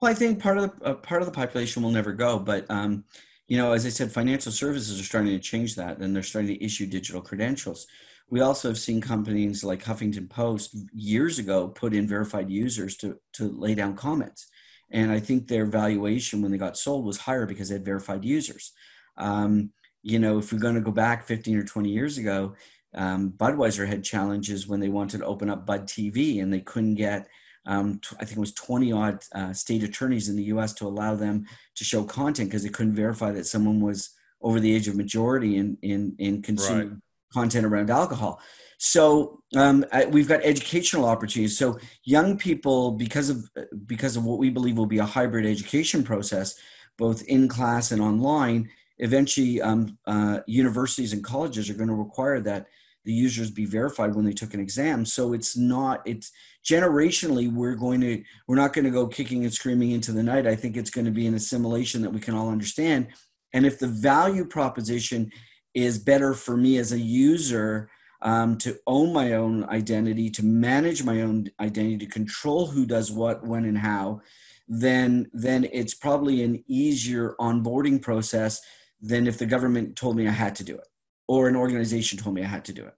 Well, 0.00 0.10
I 0.10 0.14
think 0.14 0.40
part 0.40 0.58
of 0.58 0.78
the 0.78 0.84
uh, 0.84 0.94
part 0.94 1.22
of 1.22 1.26
the 1.26 1.32
population 1.32 1.82
will 1.82 1.90
never 1.90 2.12
go, 2.12 2.38
but 2.38 2.66
um, 2.70 3.04
you 3.48 3.56
know, 3.56 3.72
as 3.72 3.86
I 3.86 3.90
said, 3.90 4.12
financial 4.12 4.52
services 4.52 5.00
are 5.00 5.04
starting 5.04 5.32
to 5.32 5.38
change 5.38 5.76
that, 5.76 5.98
and 5.98 6.14
they're 6.14 6.22
starting 6.22 6.54
to 6.54 6.64
issue 6.64 6.86
digital 6.86 7.20
credentials. 7.20 7.86
We 8.30 8.40
also 8.40 8.68
have 8.68 8.78
seen 8.78 9.00
companies 9.00 9.62
like 9.62 9.84
Huffington 9.84 10.30
Post 10.30 10.76
years 10.94 11.38
ago 11.38 11.68
put 11.68 11.92
in 11.92 12.08
verified 12.08 12.50
users 12.50 12.96
to 12.98 13.18
to 13.34 13.48
lay 13.48 13.74
down 13.74 13.94
comments 13.94 14.48
and 14.92 15.10
I 15.10 15.18
think 15.20 15.48
their 15.48 15.64
valuation 15.64 16.42
when 16.42 16.52
they 16.52 16.58
got 16.58 16.76
sold 16.76 17.04
was 17.04 17.18
higher 17.18 17.46
because 17.46 17.70
they 17.70 17.76
had 17.76 17.84
verified 17.84 18.24
users. 18.24 18.72
Um, 19.16 19.70
you 20.02 20.18
know, 20.18 20.38
if 20.38 20.52
we're 20.52 20.58
going 20.58 20.74
to 20.74 20.80
go 20.80 20.92
back 20.92 21.26
15 21.26 21.56
or 21.56 21.64
20 21.64 21.88
years 21.88 22.18
ago, 22.18 22.54
um, 22.94 23.32
Budweiser 23.36 23.86
had 23.86 24.04
challenges 24.04 24.66
when 24.66 24.80
they 24.80 24.88
wanted 24.88 25.18
to 25.18 25.26
open 25.26 25.48
up 25.48 25.66
Bud 25.66 25.86
TV 25.86 26.42
and 26.42 26.52
they 26.52 26.60
couldn't 26.60 26.96
get, 26.96 27.28
um, 27.66 28.00
t- 28.00 28.16
I 28.20 28.24
think 28.24 28.36
it 28.36 28.40
was 28.40 28.54
20 28.54 28.92
odd 28.92 29.24
uh, 29.34 29.52
state 29.52 29.82
attorneys 29.82 30.28
in 30.28 30.36
the 30.36 30.44
US 30.44 30.72
to 30.74 30.86
allow 30.86 31.14
them 31.14 31.46
to 31.76 31.84
show 31.84 32.04
content 32.04 32.50
because 32.50 32.62
they 32.62 32.68
couldn't 32.68 32.94
verify 32.94 33.32
that 33.32 33.46
someone 33.46 33.80
was 33.80 34.10
over 34.42 34.60
the 34.60 34.74
age 34.74 34.88
of 34.88 34.96
majority 34.96 35.56
in, 35.56 35.78
in, 35.82 36.14
in 36.18 36.42
consuming 36.42 36.88
right. 36.88 36.98
content 37.32 37.64
around 37.64 37.90
alcohol. 37.90 38.40
So 38.84 39.42
um, 39.54 39.84
I, 39.92 40.06
we've 40.06 40.26
got 40.26 40.40
educational 40.42 41.04
opportunities. 41.04 41.56
So 41.56 41.78
young 42.02 42.36
people, 42.36 42.90
because 42.90 43.30
of 43.30 43.48
because 43.86 44.16
of 44.16 44.24
what 44.24 44.40
we 44.40 44.50
believe 44.50 44.76
will 44.76 44.86
be 44.86 44.98
a 44.98 45.04
hybrid 45.04 45.46
education 45.46 46.02
process, 46.02 46.56
both 46.98 47.22
in 47.28 47.46
class 47.46 47.92
and 47.92 48.02
online, 48.02 48.70
eventually 48.98 49.62
um, 49.62 49.96
uh, 50.08 50.40
universities 50.48 51.12
and 51.12 51.22
colleges 51.22 51.70
are 51.70 51.74
going 51.74 51.90
to 51.90 51.94
require 51.94 52.40
that 52.40 52.66
the 53.04 53.12
users 53.12 53.50
be 53.50 53.64
verified 53.64 54.14
when 54.14 54.24
they 54.24 54.32
took 54.32 54.54
an 54.54 54.60
exam. 54.60 55.04
So 55.04 55.32
it's 55.32 55.56
not 55.56 56.02
it's 56.04 56.30
generationally 56.64 57.52
we're 57.52 57.74
going 57.74 58.00
to 58.00 58.22
we're 58.46 58.56
not 58.56 58.72
going 58.72 58.84
to 58.84 58.90
go 58.90 59.06
kicking 59.06 59.44
and 59.44 59.52
screaming 59.52 59.90
into 59.90 60.12
the 60.12 60.22
night. 60.22 60.46
I 60.46 60.54
think 60.54 60.76
it's 60.76 60.90
going 60.90 61.04
to 61.04 61.10
be 61.10 61.26
an 61.26 61.34
assimilation 61.34 62.02
that 62.02 62.12
we 62.12 62.20
can 62.20 62.34
all 62.34 62.50
understand. 62.50 63.08
And 63.52 63.66
if 63.66 63.78
the 63.78 63.88
value 63.88 64.44
proposition 64.44 65.30
is 65.74 65.98
better 65.98 66.34
for 66.34 66.56
me 66.56 66.78
as 66.78 66.92
a 66.92 66.98
user 66.98 67.90
um, 68.22 68.56
to 68.58 68.78
own 68.86 69.12
my 69.12 69.32
own 69.32 69.64
identity, 69.64 70.30
to 70.30 70.44
manage 70.44 71.02
my 71.02 71.22
own 71.22 71.48
identity, 71.58 71.98
to 71.98 72.06
control 72.06 72.66
who 72.66 72.86
does 72.86 73.10
what, 73.10 73.44
when, 73.44 73.64
and 73.64 73.78
how, 73.78 74.20
then 74.68 75.28
then 75.32 75.68
it's 75.72 75.94
probably 75.94 76.42
an 76.44 76.62
easier 76.68 77.34
onboarding 77.40 78.00
process 78.00 78.60
than 79.00 79.26
if 79.26 79.38
the 79.38 79.46
government 79.46 79.96
told 79.96 80.16
me 80.16 80.28
I 80.28 80.30
had 80.30 80.54
to 80.56 80.64
do 80.64 80.76
it 80.76 80.86
or 81.28 81.48
an 81.48 81.56
organization 81.56 82.18
told 82.18 82.34
me 82.34 82.42
I 82.42 82.46
had 82.46 82.64
to 82.66 82.72
do 82.72 82.84
it. 82.84 82.94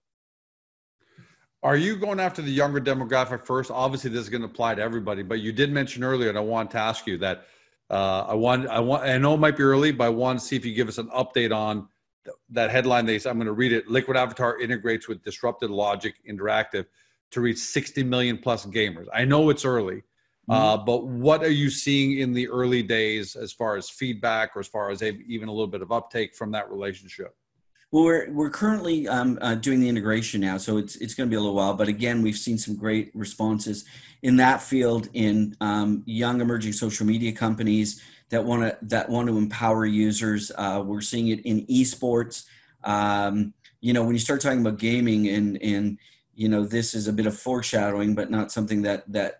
Are 1.62 1.76
you 1.76 1.97
going 1.97 2.21
after 2.21 2.43
the 2.43 2.50
younger 2.50 2.81
demographic 2.81 3.47
first? 3.47 3.71
Obviously, 3.71 4.11
this 4.11 4.21
is 4.21 4.28
going 4.28 4.43
to 4.43 4.49
apply 4.49 4.75
to 4.75 4.83
everybody, 4.83 5.23
but 5.23 5.40
you 5.40 5.50
did 5.50 5.73
mention 5.73 6.04
earlier, 6.04 6.28
and 6.28 6.37
I 6.37 6.43
want 6.43 6.71
to 6.73 6.78
ask 6.78 7.07
you 7.07 7.16
that 7.19 7.47
uh, 7.90 8.26
I 8.28 8.35
want, 8.35 8.69
I 8.69 8.81
want, 8.81 9.04
I 9.04 9.16
know 9.16 9.35
it 9.35 9.38
might 9.38 9.57
be 9.57 9.62
early, 9.62 9.93
but 9.93 10.04
I 10.04 10.09
want 10.11 10.40
to 10.40 10.45
see 10.45 10.57
if 10.57 10.64
you 10.64 10.75
give 10.75 10.88
us 10.88 10.99
an 10.99 11.09
update 11.09 11.54
on 11.54 11.88
that 12.50 12.71
headline 12.71 13.07
they 13.07 13.16
i'm 13.16 13.37
going 13.37 13.47
to 13.47 13.52
read 13.52 13.73
it 13.73 13.88
liquid 13.88 14.16
avatar 14.16 14.59
integrates 14.61 15.09
with 15.09 15.23
disrupted 15.23 15.71
logic 15.71 16.14
interactive 16.28 16.87
to 17.31 17.40
reach 17.40 17.59
60 17.59 18.02
million 18.04 18.38
plus 18.38 18.66
gamers 18.66 19.07
i 19.12 19.25
know 19.25 19.50
it's 19.50 19.64
early 19.64 19.97
mm-hmm. 19.97 20.52
uh, 20.52 20.76
but 20.76 21.07
what 21.07 21.43
are 21.43 21.50
you 21.50 21.71
seeing 21.71 22.19
in 22.19 22.33
the 22.33 22.49
early 22.49 22.83
days 22.83 23.37
as 23.37 23.52
far 23.52 23.76
as 23.76 23.90
feedback 23.90 24.57
or 24.57 24.61
as 24.61 24.69
far 24.69 24.90
as 24.90 25.02
even 25.02 25.49
a 25.49 25.52
little 25.52 25.66
bit 25.66 25.83
of 25.83 25.93
uptake 25.93 26.35
from 26.35 26.50
that 26.50 26.71
relationship 26.71 27.37
well, 27.94 28.02
we're, 28.02 28.32
we're 28.32 28.50
currently 28.50 29.06
um, 29.06 29.38
uh, 29.40 29.54
doing 29.54 29.78
the 29.78 29.88
integration 29.88 30.40
now, 30.40 30.56
so 30.56 30.78
it's, 30.78 30.96
it's 30.96 31.14
going 31.14 31.28
to 31.28 31.30
be 31.30 31.36
a 31.36 31.40
little 31.40 31.54
while. 31.54 31.74
But 31.74 31.86
again, 31.86 32.22
we've 32.22 32.36
seen 32.36 32.58
some 32.58 32.74
great 32.74 33.12
responses 33.14 33.84
in 34.20 34.34
that 34.38 34.60
field 34.60 35.08
in 35.12 35.56
um, 35.60 36.02
young 36.04 36.40
emerging 36.40 36.72
social 36.72 37.06
media 37.06 37.30
companies, 37.30 38.02
that 38.30 38.44
want 38.44 38.62
to 38.62 38.76
that 38.82 39.08
want 39.08 39.28
to 39.28 39.38
empower 39.38 39.86
users. 39.86 40.50
Uh, 40.58 40.82
we're 40.84 41.00
seeing 41.00 41.28
it 41.28 41.46
in 41.46 41.64
esports. 41.66 42.46
Um, 42.82 43.54
you 43.80 43.92
know, 43.92 44.02
when 44.02 44.14
you 44.14 44.18
start 44.18 44.40
talking 44.40 44.60
about 44.60 44.80
gaming 44.80 45.28
and 45.28 45.62
and 45.62 45.98
you 46.34 46.48
know 46.48 46.64
this 46.64 46.94
is 46.94 47.06
a 47.06 47.12
bit 47.12 47.26
of 47.26 47.38
foreshadowing, 47.38 48.16
but 48.16 48.28
not 48.28 48.50
something 48.50 48.82
that 48.82 49.04
that 49.12 49.36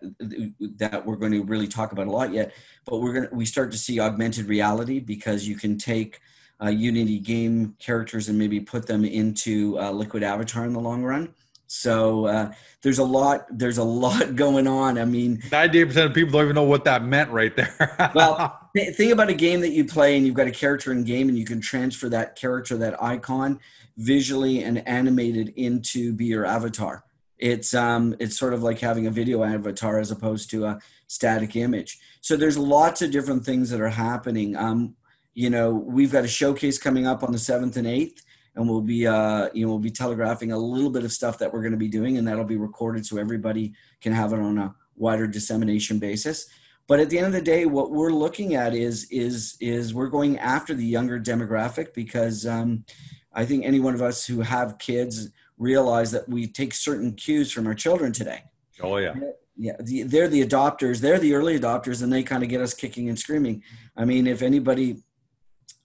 that 0.77 1.05
we're 1.05 1.17
going 1.17 1.33
to 1.33 1.43
really 1.43 1.67
talk 1.67 1.91
about 1.91 2.07
a 2.07 2.11
lot 2.11 2.31
yet. 2.31 2.53
But 2.85 3.01
we're 3.01 3.13
gonna 3.13 3.29
we 3.33 3.45
start 3.45 3.73
to 3.73 3.77
see 3.77 3.99
augmented 3.99 4.45
reality 4.45 5.01
because 5.01 5.45
you 5.45 5.57
can 5.57 5.77
take 5.77 6.21
uh, 6.63 6.69
Unity 6.69 7.19
game 7.19 7.75
characters 7.79 8.29
and 8.29 8.37
maybe 8.37 8.59
put 8.59 8.87
them 8.87 9.03
into 9.03 9.79
uh, 9.79 9.91
Liquid 9.91 10.23
Avatar 10.23 10.65
in 10.65 10.73
the 10.73 10.79
long 10.79 11.03
run. 11.03 11.33
So 11.67 12.27
uh, 12.27 12.51
there's 12.81 12.99
a 12.99 13.03
lot. 13.03 13.45
There's 13.49 13.77
a 13.77 13.83
lot 14.05 14.35
going 14.35 14.67
on. 14.67 14.97
I 14.97 15.05
mean, 15.05 15.41
ninety-eight 15.51 15.85
percent 15.85 16.07
of 16.07 16.13
people 16.13 16.33
don't 16.33 16.43
even 16.43 16.55
know 16.55 16.63
what 16.63 16.83
that 16.85 17.03
meant 17.03 17.31
right 17.31 17.55
there. 17.55 18.11
well, 18.15 18.69
think 18.75 19.11
about 19.11 19.29
a 19.29 19.33
game 19.33 19.61
that 19.61 19.71
you 19.71 19.85
play, 19.85 20.15
and 20.15 20.25
you've 20.25 20.35
got 20.35 20.47
a 20.47 20.51
character 20.51 20.91
in 20.91 21.03
game, 21.03 21.29
and 21.29 21.37
you 21.37 21.45
can 21.45 21.59
transfer 21.59 22.07
that 22.09 22.35
character, 22.35 22.77
that 22.77 23.01
icon, 23.01 23.59
visually 23.97 24.63
and 24.63 24.87
animated 24.87 25.53
into 25.55 26.13
be 26.13 26.25
your 26.25 26.45
avatar. 26.45 27.03
It's 27.37 27.73
um, 27.73 28.15
it's 28.19 28.37
sort 28.37 28.53
of 28.53 28.63
like 28.63 28.79
having 28.79 29.07
a 29.07 29.11
video 29.11 29.43
avatar 29.43 29.99
as 29.99 30.11
opposed 30.11 30.49
to 30.51 30.65
a 30.65 30.79
static 31.07 31.55
image. 31.55 31.99
So 32.21 32.35
there's 32.37 32.57
lots 32.57 33.01
of 33.01 33.11
different 33.11 33.45
things 33.45 33.69
that 33.69 33.81
are 33.81 33.89
happening. 33.89 34.55
Um, 34.55 34.95
you 35.35 35.51
know, 35.51 35.71
we've 35.71 36.11
got 36.11 36.23
a 36.23 36.27
showcase 36.27 36.79
coming 36.79 37.05
up 37.05 37.21
on 37.21 37.31
the 37.31 37.37
seventh 37.37 37.77
and 37.77 37.85
eighth 37.85 38.23
and 38.55 38.69
we'll 38.69 38.81
be 38.81 39.05
uh, 39.05 39.49
you 39.53 39.65
know 39.65 39.69
we'll 39.69 39.79
be 39.79 39.91
telegraphing 39.91 40.51
a 40.51 40.57
little 40.57 40.89
bit 40.89 41.03
of 41.03 41.11
stuff 41.11 41.37
that 41.39 41.51
we're 41.51 41.61
going 41.61 41.71
to 41.71 41.77
be 41.77 41.87
doing, 41.87 42.17
and 42.17 42.27
that'll 42.27 42.45
be 42.45 42.57
recorded 42.57 43.05
so 43.05 43.17
everybody 43.17 43.73
can 44.01 44.13
have 44.13 44.33
it 44.33 44.39
on 44.39 44.57
a 44.57 44.73
wider 44.95 45.27
dissemination 45.27 45.99
basis. 45.99 46.47
But 46.87 46.99
at 46.99 47.09
the 47.09 47.17
end 47.17 47.27
of 47.27 47.33
the 47.33 47.41
day, 47.41 47.65
what 47.65 47.91
we're 47.91 48.11
looking 48.11 48.55
at 48.55 48.73
is 48.73 49.07
is 49.11 49.57
is 49.59 49.93
we're 49.93 50.09
going 50.09 50.39
after 50.39 50.73
the 50.73 50.85
younger 50.85 51.19
demographic 51.19 51.93
because 51.93 52.45
um, 52.45 52.85
I 53.33 53.45
think 53.45 53.65
any 53.65 53.79
one 53.79 53.93
of 53.93 54.01
us 54.01 54.25
who 54.25 54.41
have 54.41 54.77
kids 54.77 55.29
realize 55.57 56.11
that 56.11 56.27
we 56.27 56.47
take 56.47 56.73
certain 56.73 57.13
cues 57.13 57.51
from 57.51 57.67
our 57.67 57.75
children 57.75 58.11
today. 58.11 58.43
Oh 58.81 58.97
yeah. 58.97 59.13
Yeah, 59.57 59.77
they're 59.79 60.27
the 60.27 60.45
adopters. 60.45 60.99
They're 60.99 61.17
the 61.17 61.33
early 61.33 61.57
adopters, 61.57 62.03
and 62.03 62.11
they 62.11 62.23
kind 62.23 62.43
of 62.43 62.49
get 62.49 62.59
us 62.59 62.73
kicking 62.73 63.07
and 63.07 63.17
screaming. 63.17 63.63
I 63.95 64.03
mean, 64.03 64.27
if 64.27 64.41
anybody 64.41 64.97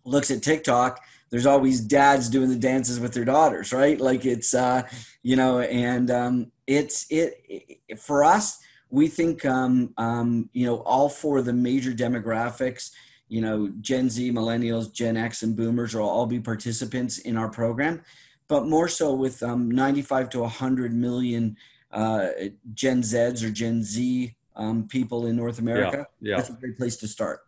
looks 0.04 0.30
at 0.30 0.42
TikTok, 0.42 1.00
there's 1.30 1.46
always 1.46 1.80
dads 1.80 2.28
doing 2.28 2.48
the 2.48 2.56
dances 2.56 2.98
with 2.98 3.14
their 3.14 3.24
daughters, 3.24 3.72
right? 3.72 4.00
Like 4.00 4.24
it's, 4.24 4.52
uh, 4.52 4.82
you 5.22 5.36
know, 5.36 5.60
and 5.60 6.10
um, 6.10 6.52
it's 6.66 7.06
it, 7.10 7.80
it, 7.88 8.00
for 8.00 8.24
us. 8.24 8.58
We 8.92 9.06
think, 9.06 9.44
um, 9.44 9.94
um, 9.98 10.50
you 10.52 10.66
know, 10.66 10.78
all 10.78 11.08
four 11.08 11.38
of 11.38 11.44
the 11.44 11.52
major 11.52 11.92
demographics, 11.92 12.90
you 13.28 13.40
know, 13.40 13.72
Gen 13.80 14.10
Z, 14.10 14.32
Millennials, 14.32 14.92
Gen 14.92 15.16
X, 15.16 15.44
and 15.44 15.54
Boomers 15.54 15.94
will 15.94 16.08
all 16.08 16.26
be 16.26 16.40
participants 16.40 17.18
in 17.18 17.36
our 17.36 17.48
program, 17.48 18.02
but 18.48 18.66
more 18.66 18.88
so 18.88 19.14
with 19.14 19.44
um, 19.44 19.70
95 19.70 20.30
to 20.30 20.40
100 20.40 20.92
million 20.92 21.56
uh, 21.92 22.30
Gen 22.74 23.02
Zs 23.02 23.44
or 23.44 23.50
Gen 23.50 23.84
Z 23.84 24.34
um, 24.56 24.88
people 24.88 25.26
in 25.26 25.36
North 25.36 25.60
America. 25.60 26.08
Yeah, 26.20 26.30
yeah. 26.30 26.36
That's 26.36 26.50
a 26.50 26.54
great 26.54 26.76
place 26.76 26.96
to 26.96 27.08
start. 27.08 27.40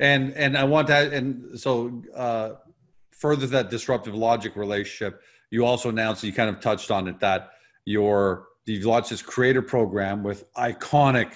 And 0.00 0.32
and 0.34 0.56
I 0.56 0.64
want 0.64 0.88
to 0.88 1.12
and 1.12 1.58
so 1.58 2.02
uh, 2.14 2.50
further 3.10 3.46
that 3.48 3.70
disruptive 3.70 4.14
logic 4.14 4.56
relationship, 4.56 5.22
you 5.50 5.66
also 5.66 5.88
announced 5.88 6.22
you 6.22 6.32
kind 6.32 6.50
of 6.50 6.60
touched 6.60 6.90
on 6.90 7.08
it 7.08 7.18
that 7.20 7.50
your 7.84 8.46
you've 8.66 8.84
launched 8.84 9.10
this 9.10 9.22
creator 9.22 9.62
program 9.62 10.22
with 10.22 10.52
iconic 10.54 11.32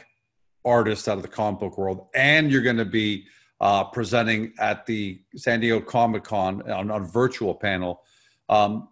artists 0.64 1.08
out 1.08 1.16
of 1.16 1.22
the 1.22 1.28
comic 1.28 1.60
book 1.60 1.78
world, 1.78 2.06
and 2.14 2.52
you're 2.52 2.62
going 2.62 2.76
to 2.76 2.84
be 2.84 3.26
uh, 3.60 3.84
presenting 3.84 4.52
at 4.58 4.86
the 4.86 5.20
San 5.36 5.60
Diego 5.60 5.80
Comic 5.80 6.24
Con 6.24 6.68
on 6.70 6.90
a 6.90 7.00
virtual 7.00 7.54
panel. 7.54 8.02
Um, 8.48 8.88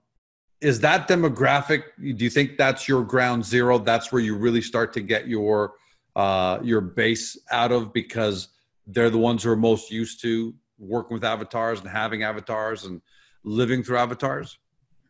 is 0.61 0.81
that 0.81 1.09
demographic? 1.09 1.83
Do 1.99 2.25
you 2.25 2.31
think 2.31 2.57
that's 2.59 2.87
your 2.87 3.03
ground 3.03 3.45
zero? 3.45 3.79
That's 3.79 4.13
where 4.13 4.23
you 4.23 4.37
really 4.37 4.63
start 4.63 4.93
to 4.95 5.01
get 5.01 5.29
your 5.29 5.75
uh, 6.17 6.59
your 6.63 6.81
base 6.81 7.39
out 7.51 7.73
of 7.73 7.93
because 7.93 8.49
they're 8.93 9.11
the 9.11 9.19
ones 9.19 9.43
who 9.43 9.51
are 9.51 9.57
most 9.57 9.91
used 9.91 10.21
to 10.23 10.55
working 10.79 11.15
with 11.15 11.25
avatars 11.25 11.81
and 11.81 11.89
having 11.89 12.23
avatars 12.23 12.85
and 12.85 13.01
living 13.45 13.83
through 13.83 13.99
avatars? 13.99 14.59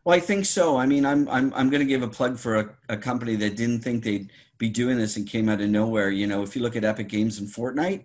Well, 0.05 0.17
I 0.17 0.21
think 0.21 0.47
so. 0.47 0.77
I 0.77 0.87
mean, 0.87 1.05
I'm 1.05 1.29
I'm 1.29 1.53
I'm 1.55 1.71
going 1.71 1.81
to 1.81 1.87
give 1.87 2.03
a 2.03 2.09
plug 2.09 2.39
for 2.39 2.57
a, 2.57 2.71
a 2.89 2.97
company 2.97 3.37
that 3.37 3.57
didn't 3.57 3.81
think 3.81 4.03
they'd 4.03 4.31
be 4.59 4.71
doing 4.71 4.99
this 4.99 5.17
and 5.17 5.27
came 5.27 5.49
out 5.49 5.61
of 5.61 5.69
nowhere. 5.69 6.11
You 6.11 6.27
know, 6.27 6.43
if 6.43 6.57
you 6.57 6.63
look 6.63 6.77
at 6.77 6.85
Epic 6.85 7.09
Games 7.09 7.39
and 7.39 7.49
Fortnite, 7.49 8.05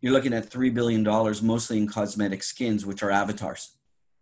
you're 0.00 0.12
looking 0.12 0.32
at 0.32 0.48
three 0.48 0.70
billion 0.70 1.02
dollars, 1.02 1.42
mostly 1.42 1.78
in 1.78 1.86
cosmetic 1.86 2.42
skins, 2.42 2.86
which 2.86 3.02
are 3.02 3.10
avatars. 3.10 3.72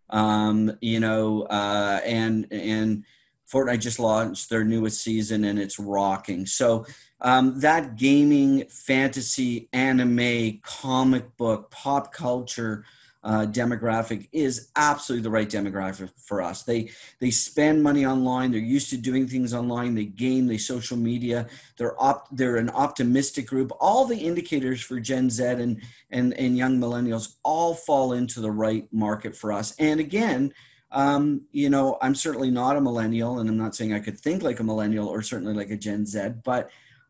Um, 0.09 0.77
you 0.81 0.99
know, 0.99 1.43
uh, 1.43 2.01
and 2.05 2.47
and 2.51 3.05
Fortnite 3.53 3.79
just 3.79 3.99
launched 3.99 4.49
their 4.49 4.63
newest 4.63 5.03
season 5.03 5.43
and 5.43 5.59
it's 5.59 5.77
rocking. 5.77 6.45
So 6.47 6.85
um, 7.21 7.59
that 7.59 7.95
gaming, 7.95 8.65
fantasy, 8.67 9.69
anime, 9.71 10.59
comic 10.63 11.37
book, 11.37 11.69
pop 11.69 12.11
culture 12.11 12.83
uh, 13.23 13.45
demographic 13.45 14.27
is 14.33 14.69
absolutely 14.75 15.23
the 15.23 15.29
right 15.29 15.49
demographic 15.49 16.11
for 16.17 16.41
us. 16.41 16.63
They 16.63 16.91
they 17.19 17.31
spend 17.31 17.81
money 17.81 18.05
online. 18.05 18.51
They're 18.51 18.59
used 18.59 18.89
to 18.89 18.97
doing 18.97 19.27
things 19.27 19.53
online. 19.53 19.95
They 19.95 20.05
game. 20.05 20.47
They 20.47 20.57
social 20.57 20.97
media. 20.97 21.47
They're 21.77 22.01
op- 22.01 22.27
They're 22.31 22.57
an 22.57 22.69
optimistic 22.69 23.47
group. 23.47 23.71
All 23.79 24.05
the 24.05 24.17
indicators 24.17 24.81
for 24.81 24.99
Gen 24.99 25.29
Z 25.29 25.43
and 25.43 25.81
and 26.11 26.33
and 26.33 26.57
young 26.57 26.79
millennials 26.79 27.35
all 27.43 27.75
fall 27.75 28.11
into 28.11 28.41
the 28.41 28.51
right 28.51 28.85
market 28.91 29.35
for 29.35 29.53
us. 29.53 29.73
And 29.79 29.99
again. 29.99 30.53
Um, 30.93 31.41
you 31.51 31.69
know, 31.69 31.97
I'm 32.01 32.15
certainly 32.15 32.51
not 32.51 32.77
a 32.77 32.81
millennial, 32.81 33.39
and 33.39 33.49
I'm 33.49 33.57
not 33.57 33.75
saying 33.75 33.93
I 33.93 33.99
could 33.99 34.19
think 34.19 34.43
like 34.43 34.59
a 34.59 34.63
millennial 34.63 35.07
or 35.07 35.21
certainly 35.21 35.53
like 35.53 35.71
a 35.71 35.75
Gen 35.75 36.05
Z, 36.05 36.35
but 36.43 36.69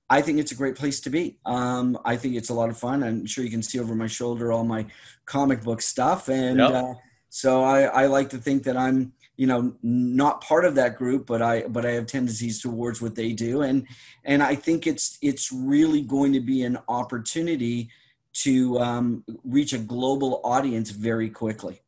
I 0.10 0.22
think 0.22 0.40
it's 0.40 0.52
a 0.52 0.56
great 0.56 0.76
place 0.76 1.00
to 1.02 1.10
be. 1.10 1.38
Um, 1.46 1.98
I 2.06 2.18
think 2.18 2.36
it's 2.36 2.50
a 2.50 2.54
lot 2.54 2.70
of 2.70 2.78
fun. 2.78 3.04
I'm 3.04 3.26
sure 3.26 3.44
you 3.44 3.50
can 3.50 3.64
see 3.64 3.80
over 3.80 3.96
my 3.96 4.08
shoulder 4.08 4.52
all 4.52 4.64
my 4.64 4.86
comic 5.26 5.64
book 5.64 5.82
stuff, 5.82 6.30
and 6.30 6.60
yep. 6.60 6.72
uh, 6.72 6.94
so 7.30 7.64
I, 7.64 7.84
I 7.84 8.06
like 8.06 8.30
to 8.30 8.38
think 8.38 8.64
that 8.64 8.78
I'm, 8.78 9.14
you 9.38 9.48
know, 9.48 9.74
not 9.82 10.42
part 10.42 10.66
of 10.66 10.76
that 10.76 10.98
group, 10.98 11.26
but 11.26 11.42
I 11.42 11.64
but 11.64 11.86
I 11.86 11.92
have 11.92 12.06
tendencies 12.06 12.62
towards 12.62 13.02
what 13.02 13.16
they 13.16 13.34
do, 13.34 13.64
and 13.64 13.88
and 14.24 14.44
I 14.44 14.56
think 14.56 14.86
it's 14.88 15.18
it's 15.22 15.52
really 15.52 16.02
going 16.02 16.34
to 16.34 16.42
be 16.42 16.64
an 16.64 16.78
opportunity 16.88 17.90
to 18.34 18.80
um, 18.80 19.24
reach 19.44 19.74
a 19.74 19.78
global 19.78 20.42
audience 20.44 20.90
very 20.92 21.30
quickly. 21.30 21.82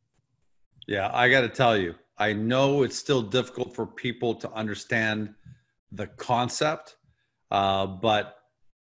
Yeah, 0.88 1.10
I 1.14 1.30
got 1.30 1.42
to 1.42 1.50
tell 1.50 1.78
you, 1.78 1.96
I 2.18 2.34
know 2.34 2.84
it's 2.84 2.98
still 2.98 3.22
difficult 3.22 3.76
for 3.76 3.86
people 3.86 4.36
to 4.36 4.52
understand 4.52 5.34
the 5.92 6.08
concept 6.08 6.96
uh, 7.52 7.86
but 7.86 8.36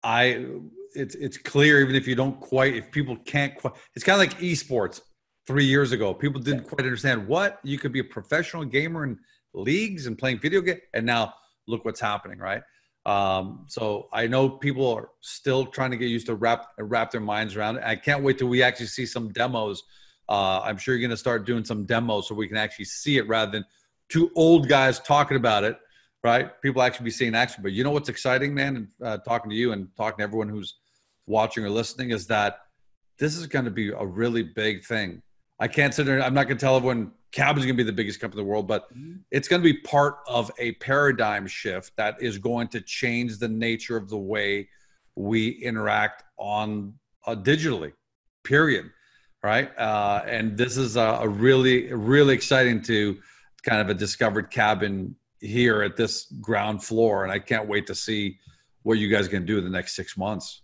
I, 0.02 0.46
it's 0.94 1.14
it's 1.14 1.38
clear 1.38 1.80
even 1.80 1.94
if 1.94 2.06
you 2.06 2.14
don't 2.14 2.40
quite, 2.40 2.74
if 2.74 2.90
people 2.90 3.16
can't 3.24 3.54
quite, 3.56 3.74
it's 3.94 4.04
kind 4.04 4.20
of 4.20 4.28
like 4.28 4.38
esports. 4.40 5.00
Three 5.46 5.64
years 5.64 5.92
ago, 5.92 6.12
people 6.12 6.42
didn't 6.42 6.64
quite 6.64 6.82
understand 6.82 7.26
what 7.26 7.58
you 7.64 7.78
could 7.78 7.90
be 7.90 8.00
a 8.00 8.04
professional 8.04 8.66
gamer 8.66 9.04
in 9.04 9.18
leagues 9.54 10.06
and 10.06 10.18
playing 10.18 10.40
video 10.40 10.60
game, 10.60 10.76
and 10.92 11.06
now 11.06 11.32
look 11.66 11.86
what's 11.86 12.00
happening, 12.00 12.38
right? 12.38 12.60
Um, 13.06 13.64
so 13.66 14.08
I 14.12 14.26
know 14.26 14.50
people 14.50 14.86
are 14.94 15.08
still 15.22 15.64
trying 15.64 15.90
to 15.92 15.96
get 15.96 16.10
used 16.10 16.26
to 16.26 16.34
wrap 16.34 16.66
wrap 16.78 17.10
their 17.10 17.22
minds 17.22 17.56
around 17.56 17.76
it. 17.76 17.82
I 17.82 17.96
can't 17.96 18.22
wait 18.22 18.36
till 18.36 18.48
we 18.48 18.62
actually 18.62 18.88
see 18.88 19.06
some 19.06 19.32
demos. 19.32 19.82
Uh, 20.28 20.60
I'm 20.60 20.76
sure 20.76 20.94
you're 20.94 21.00
going 21.00 21.10
to 21.10 21.16
start 21.16 21.46
doing 21.46 21.64
some 21.64 21.84
demos 21.84 22.28
so 22.28 22.34
we 22.34 22.48
can 22.48 22.56
actually 22.56 22.84
see 22.84 23.16
it 23.16 23.26
rather 23.28 23.50
than 23.50 23.64
two 24.08 24.30
old 24.34 24.68
guys 24.68 25.00
talking 25.00 25.36
about 25.36 25.64
it 25.64 25.78
right? 26.22 26.60
People 26.62 26.82
actually 26.82 27.04
be 27.04 27.10
seeing 27.10 27.34
action. 27.34 27.62
But 27.62 27.72
you 27.72 27.84
know 27.84 27.90
what's 27.90 28.08
exciting, 28.08 28.54
man, 28.54 28.76
and 28.76 28.88
uh, 29.02 29.18
talking 29.18 29.50
to 29.50 29.56
you 29.56 29.72
and 29.72 29.88
talking 29.96 30.18
to 30.18 30.24
everyone 30.24 30.48
who's 30.48 30.74
watching 31.26 31.64
or 31.64 31.70
listening 31.70 32.10
is 32.10 32.26
that 32.26 32.60
this 33.18 33.36
is 33.36 33.46
going 33.46 33.64
to 33.64 33.70
be 33.70 33.90
a 33.90 34.04
really 34.04 34.42
big 34.42 34.84
thing. 34.84 35.22
I 35.60 35.68
can't 35.68 35.92
sit 35.92 36.06
there. 36.06 36.22
I'm 36.22 36.34
not 36.34 36.44
going 36.44 36.56
to 36.56 36.64
tell 36.64 36.76
everyone 36.76 37.12
Cab 37.32 37.58
is 37.58 37.64
going 37.64 37.76
to 37.76 37.82
be 37.82 37.86
the 37.86 37.92
biggest 37.92 38.20
company 38.20 38.40
in 38.40 38.46
the 38.46 38.50
world, 38.50 38.66
but 38.66 38.92
mm-hmm. 38.94 39.16
it's 39.30 39.48
going 39.48 39.60
to 39.60 39.64
be 39.64 39.78
part 39.80 40.18
of 40.26 40.50
a 40.58 40.72
paradigm 40.72 41.46
shift 41.46 41.92
that 41.96 42.20
is 42.22 42.38
going 42.38 42.68
to 42.68 42.80
change 42.80 43.38
the 43.38 43.48
nature 43.48 43.96
of 43.96 44.08
the 44.08 44.16
way 44.16 44.68
we 45.14 45.48
interact 45.48 46.24
on 46.38 46.94
uh, 47.26 47.34
digitally. 47.34 47.92
Period. 48.44 48.90
Right. 49.42 49.70
Uh, 49.78 50.22
and 50.26 50.56
this 50.56 50.76
is 50.76 50.96
a, 50.96 51.20
a 51.22 51.28
really, 51.28 51.92
really 51.92 52.34
exciting 52.34 52.82
to 52.82 53.18
kind 53.62 53.80
of 53.80 53.88
a 53.88 53.94
discovered 53.94 54.50
KABN 54.50 55.14
here 55.40 55.82
at 55.82 55.96
this 55.96 56.24
ground 56.40 56.82
floor, 56.82 57.22
and 57.22 57.32
I 57.32 57.38
can't 57.38 57.68
wait 57.68 57.86
to 57.86 57.94
see 57.94 58.38
what 58.82 58.98
you 58.98 59.08
guys 59.08 59.28
can 59.28 59.44
do 59.44 59.58
in 59.58 59.64
the 59.64 59.70
next 59.70 59.94
six 59.94 60.16
months. 60.16 60.62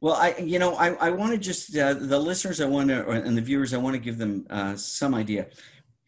Well, 0.00 0.14
I 0.14 0.34
you 0.38 0.58
know 0.58 0.74
I, 0.76 0.94
I 0.94 1.10
want 1.10 1.32
to 1.32 1.38
just 1.38 1.76
uh, 1.76 1.94
the 1.94 2.18
listeners 2.18 2.60
I 2.60 2.66
want 2.66 2.88
to 2.88 3.08
and 3.10 3.36
the 3.36 3.42
viewers 3.42 3.74
I 3.74 3.78
want 3.78 3.94
to 3.94 4.00
give 4.00 4.18
them 4.18 4.46
uh, 4.48 4.76
some 4.76 5.14
idea. 5.14 5.46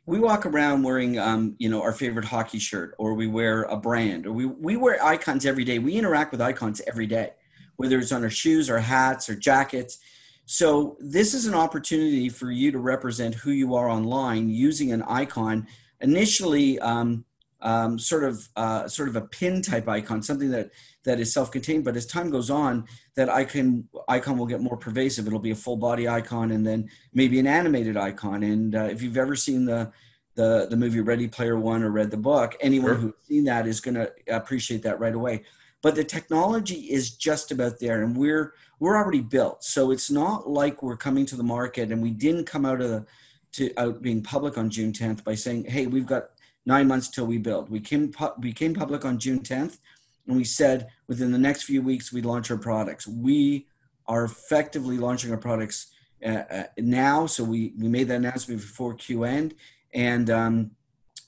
We 0.07 0.19
walk 0.19 0.47
around 0.47 0.83
wearing 0.83 1.19
um, 1.19 1.57
you 1.59 1.69
know 1.69 1.83
our 1.83 1.93
favorite 1.93 2.25
hockey 2.25 2.59
shirt, 2.59 2.95
or 2.99 3.15
we 3.15 3.27
wear 3.27 3.65
a 3.65 3.77
brand, 3.77 4.27
or 4.27 4.33
we 4.33 4.47
we 4.47 4.77
wear 4.77 5.03
icons 5.05 5.45
every 5.45 5.65
day. 5.65 5.79
We 5.79 5.95
interact 5.95 6.33
with 6.33 6.41
icons 6.41 6.81
every 6.87 7.07
day, 7.07 7.33
whether 7.77 7.99
it's 7.99 8.13
on 8.13 8.23
our 8.23 8.31
shoes, 8.31 8.71
our 8.71 8.79
hats, 8.79 9.29
or 9.29 9.35
jackets. 9.35 9.99
So 10.45 10.97
this 11.01 11.35
is 11.35 11.47
an 11.47 11.55
opportunity 11.55 12.29
for 12.29 12.51
you 12.51 12.73
to 12.73 12.79
represent 12.79 13.35
who 13.35 13.53
you 13.53 13.75
are 13.75 13.89
online 13.89 14.51
using 14.51 14.93
an 14.93 15.03
icon. 15.03 15.67
Initially, 16.01 16.79
um, 16.81 17.25
um, 17.63 17.99
sort 17.99 18.25
of 18.25 18.49
uh, 18.57 18.89
sort 18.89 19.09
of 19.09 19.17
a 19.17 19.21
pin 19.21 19.63
type 19.63 19.89
icon, 19.89 20.23
something 20.23 20.51
that 20.51 20.71
that 21.05 21.21
is 21.21 21.33
self-contained. 21.33 21.85
But 21.85 21.97
as 21.97 22.07
time 22.07 22.31
goes 22.31 22.51
on, 22.51 22.87
that 23.15 23.29
icon 23.29 23.89
icon 24.09 24.37
will 24.37 24.47
get 24.47 24.61
more 24.61 24.77
pervasive. 24.77 25.27
It'll 25.27 25.39
be 25.39 25.53
a 25.53 25.57
full 25.57 25.77
body 25.77 26.09
icon, 26.09 26.51
and 26.51 26.67
then 26.67 26.91
maybe 27.15 27.39
an 27.39 27.47
animated 27.47 27.97
icon. 27.97 28.43
And 28.43 28.75
uh, 28.75 28.85
if 28.85 29.01
you've 29.01 29.17
ever 29.17 29.37
seen 29.37 29.65
the 29.65 29.93
the 30.35 30.67
the 30.69 30.77
movie 30.77 31.01
Ready 31.01 31.29
Player 31.29 31.59
One 31.59 31.83
or 31.83 31.91
read 31.91 32.11
the 32.11 32.17
book, 32.17 32.57
anyone 32.61 32.91
sure. 32.91 32.97
who's 32.97 33.15
seen 33.29 33.45
that 33.45 33.67
is 33.67 33.81
going 33.81 33.95
to 33.95 34.13
appreciate 34.29 34.83
that 34.83 34.99
right 34.99 35.15
away. 35.15 35.45
But 35.83 35.97
the 35.97 36.05
technology 36.05 36.91
is 36.91 37.11
just 37.11 37.51
about 37.51 37.81
there, 37.81 38.03
and 38.03 38.17
we're 38.17 38.55
we're 38.79 38.97
already 38.97 39.21
built. 39.21 39.65
So 39.65 39.91
it's 39.91 40.11
not 40.11 40.49
like 40.49 40.83
we're 40.83 40.97
coming 40.97 41.27
to 41.27 41.37
the 41.37 41.43
market, 41.43 41.91
and 41.91 42.03
we 42.03 42.11
didn't 42.11 42.47
come 42.47 42.65
out 42.65 42.81
of 42.81 42.91
the 42.91 43.07
to 43.53 43.73
out 43.77 44.01
being 44.01 44.23
public 44.23 44.57
on 44.57 44.71
June 44.71 44.93
10th 44.93 45.25
by 45.25 45.35
saying, 45.35 45.65
"Hey, 45.65 45.87
we've 45.87 46.07
got 46.07 46.31
nine 46.65 46.87
months 46.89 47.09
till 47.09 47.27
we 47.27 47.39
build. 47.39 47.69
We 47.69 47.81
came 47.81 48.13
became 48.41 48.75
public 48.75 49.05
on 49.05 49.19
June 49.19 49.41
10th, 49.41 49.79
and 50.27 50.37
we 50.37 50.45
said 50.45 50.89
within 51.09 51.33
the 51.33 51.39
next 51.39 51.65
few 51.65 51.83
weeks 51.83 52.13
we'd 52.13 52.25
launch 52.25 52.51
our 52.51 52.57
products. 52.57 53.07
We 53.07 53.67
are 54.07 54.25
effectively 54.25 54.99
launching 54.99 55.31
our 55.31 55.37
products 55.39 55.93
uh, 56.25 56.45
uh, 56.51 56.65
now, 56.79 57.27
so 57.27 57.45
we 57.45 57.73
we 57.79 57.89
made 57.89 58.09
that 58.09 58.17
announcement 58.17 58.61
before 58.61 58.95
Q 58.95 59.25
end, 59.25 59.55
and 59.93 60.31
um, 60.31 60.71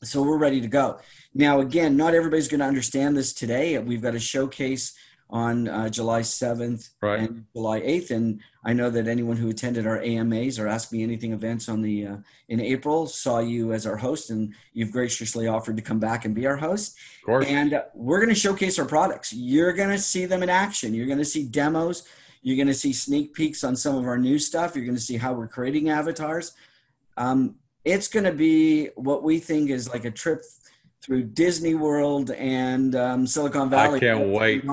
so 0.07 0.23
we're 0.23 0.39
ready 0.39 0.61
to 0.61 0.69
go. 0.69 0.99
Now, 1.35 1.61
again, 1.61 1.97
not 1.97 2.15
everybody's 2.15 2.49
going 2.49 2.61
to 2.61 2.67
understand 2.67 3.17
this 3.17 3.33
today. 3.33 3.79
We've 3.79 4.03
got 4.03 4.15
a 4.15 4.21
showcase 4.21 4.95
on 5.31 5.69
uh, 5.69 5.89
July 5.89 6.21
7th 6.21 6.91
right. 7.01 7.21
and 7.21 7.47
July 7.55 7.81
8th. 7.81 8.11
And 8.11 8.41
I 8.65 8.73
know 8.73 8.91
that 8.91 9.09
anyone 9.09 9.37
who 9.37 9.49
attended 9.49 9.87
our 9.87 10.01
AMAs 10.01 10.59
or 10.59 10.69
Ask 10.69 10.93
Me 10.93 11.03
Anything 11.03 11.33
events 11.33 11.69
on 11.69 11.83
the 11.83 12.07
uh, 12.07 12.17
in 12.49 12.61
April 12.61 13.07
saw 13.07 13.41
you 13.41 13.73
as 13.73 13.87
our 13.87 13.97
host, 13.97 14.31
and 14.31 14.55
you've 14.75 14.93
graciously 14.93 15.49
offered 15.49 15.77
to 15.77 15.83
come 15.83 15.99
back 15.99 16.25
and 16.25 16.35
be 16.35 16.47
our 16.47 16.57
host. 16.57 16.97
Of 17.23 17.27
course. 17.27 17.47
And 17.49 17.75
uh, 17.75 17.83
we're 17.95 18.19
going 18.19 18.29
to 18.29 18.35
showcase 18.35 18.79
our 18.79 18.85
products. 18.85 19.33
You're 19.33 19.73
going 19.73 19.91
to 19.91 19.99
see 19.99 20.27
them 20.27 20.43
in 20.43 20.51
action. 20.51 20.95
You're 20.95 21.07
going 21.07 21.19
to 21.19 21.25
see 21.25 21.45
demos. 21.45 22.07
You're 22.43 22.57
going 22.57 22.69
to 22.69 22.75
see 22.75 22.93
sneak 22.93 23.33
peeks 23.33 23.65
on 23.65 23.75
some 23.75 23.97
of 23.97 24.05
our 24.05 24.19
new 24.19 24.39
stuff. 24.39 24.77
You're 24.77 24.85
going 24.85 24.97
to 24.97 25.01
see 25.01 25.17
how 25.17 25.33
we're 25.33 25.49
creating 25.49 25.89
avatars. 25.89 26.53
Um, 27.17 27.57
it's 27.85 28.09
going 28.09 28.25
to 28.25 28.33
be 28.33 28.89
what 28.97 29.23
we 29.23 29.39
think 29.39 29.71
is 29.71 29.89
like 29.89 30.05
a 30.05 30.11
trip 30.11 30.43
through 31.03 31.25
Disney 31.25 31.75
World 31.75 32.31
and 32.31 32.95
um, 32.97 33.27
Silicon 33.27 33.69
Valley. 33.69 33.97
I 33.97 34.01
can't 34.01 34.29
wait. 34.29 34.65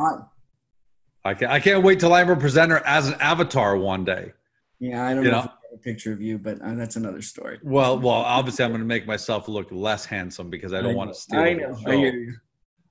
I 1.24 1.34
can't, 1.34 1.52
I 1.52 1.60
can't 1.60 1.84
wait 1.84 2.00
till 2.00 2.14
I'm 2.14 2.30
a 2.30 2.36
presenter 2.36 2.78
as 2.86 3.10
an 3.10 3.16
avatar 3.20 3.78
one 3.78 4.06
day. 4.06 4.32
Yeah, 4.80 5.06
I 5.06 5.14
don't 5.14 5.26
you 5.26 5.32
know, 5.32 5.42
know? 5.42 5.52
a 5.74 5.78
picture 5.78 6.12
of 6.12 6.22
you, 6.22 6.40
but 6.40 6.60
uh, 6.62 6.74
that's 6.74 6.96
another 6.96 7.22
story. 7.22 7.60
Well, 7.62 8.00
well, 8.00 8.16
obviously, 8.16 8.66
I'm 8.66 8.72
going 8.72 8.82
to 8.82 8.88
make 8.88 9.06
myself 9.06 9.48
look 9.48 9.68
less 9.72 10.06
handsome 10.06 10.50
because 10.50 10.74
I 10.74 10.82
don't 10.82 10.94
I 10.94 10.96
want 10.96 11.14
to 11.14 11.20
steal. 11.20 11.40
I 11.40 11.54
know. 11.54 11.78
I 11.86 11.96
hear 11.96 12.14
you. 12.14 12.34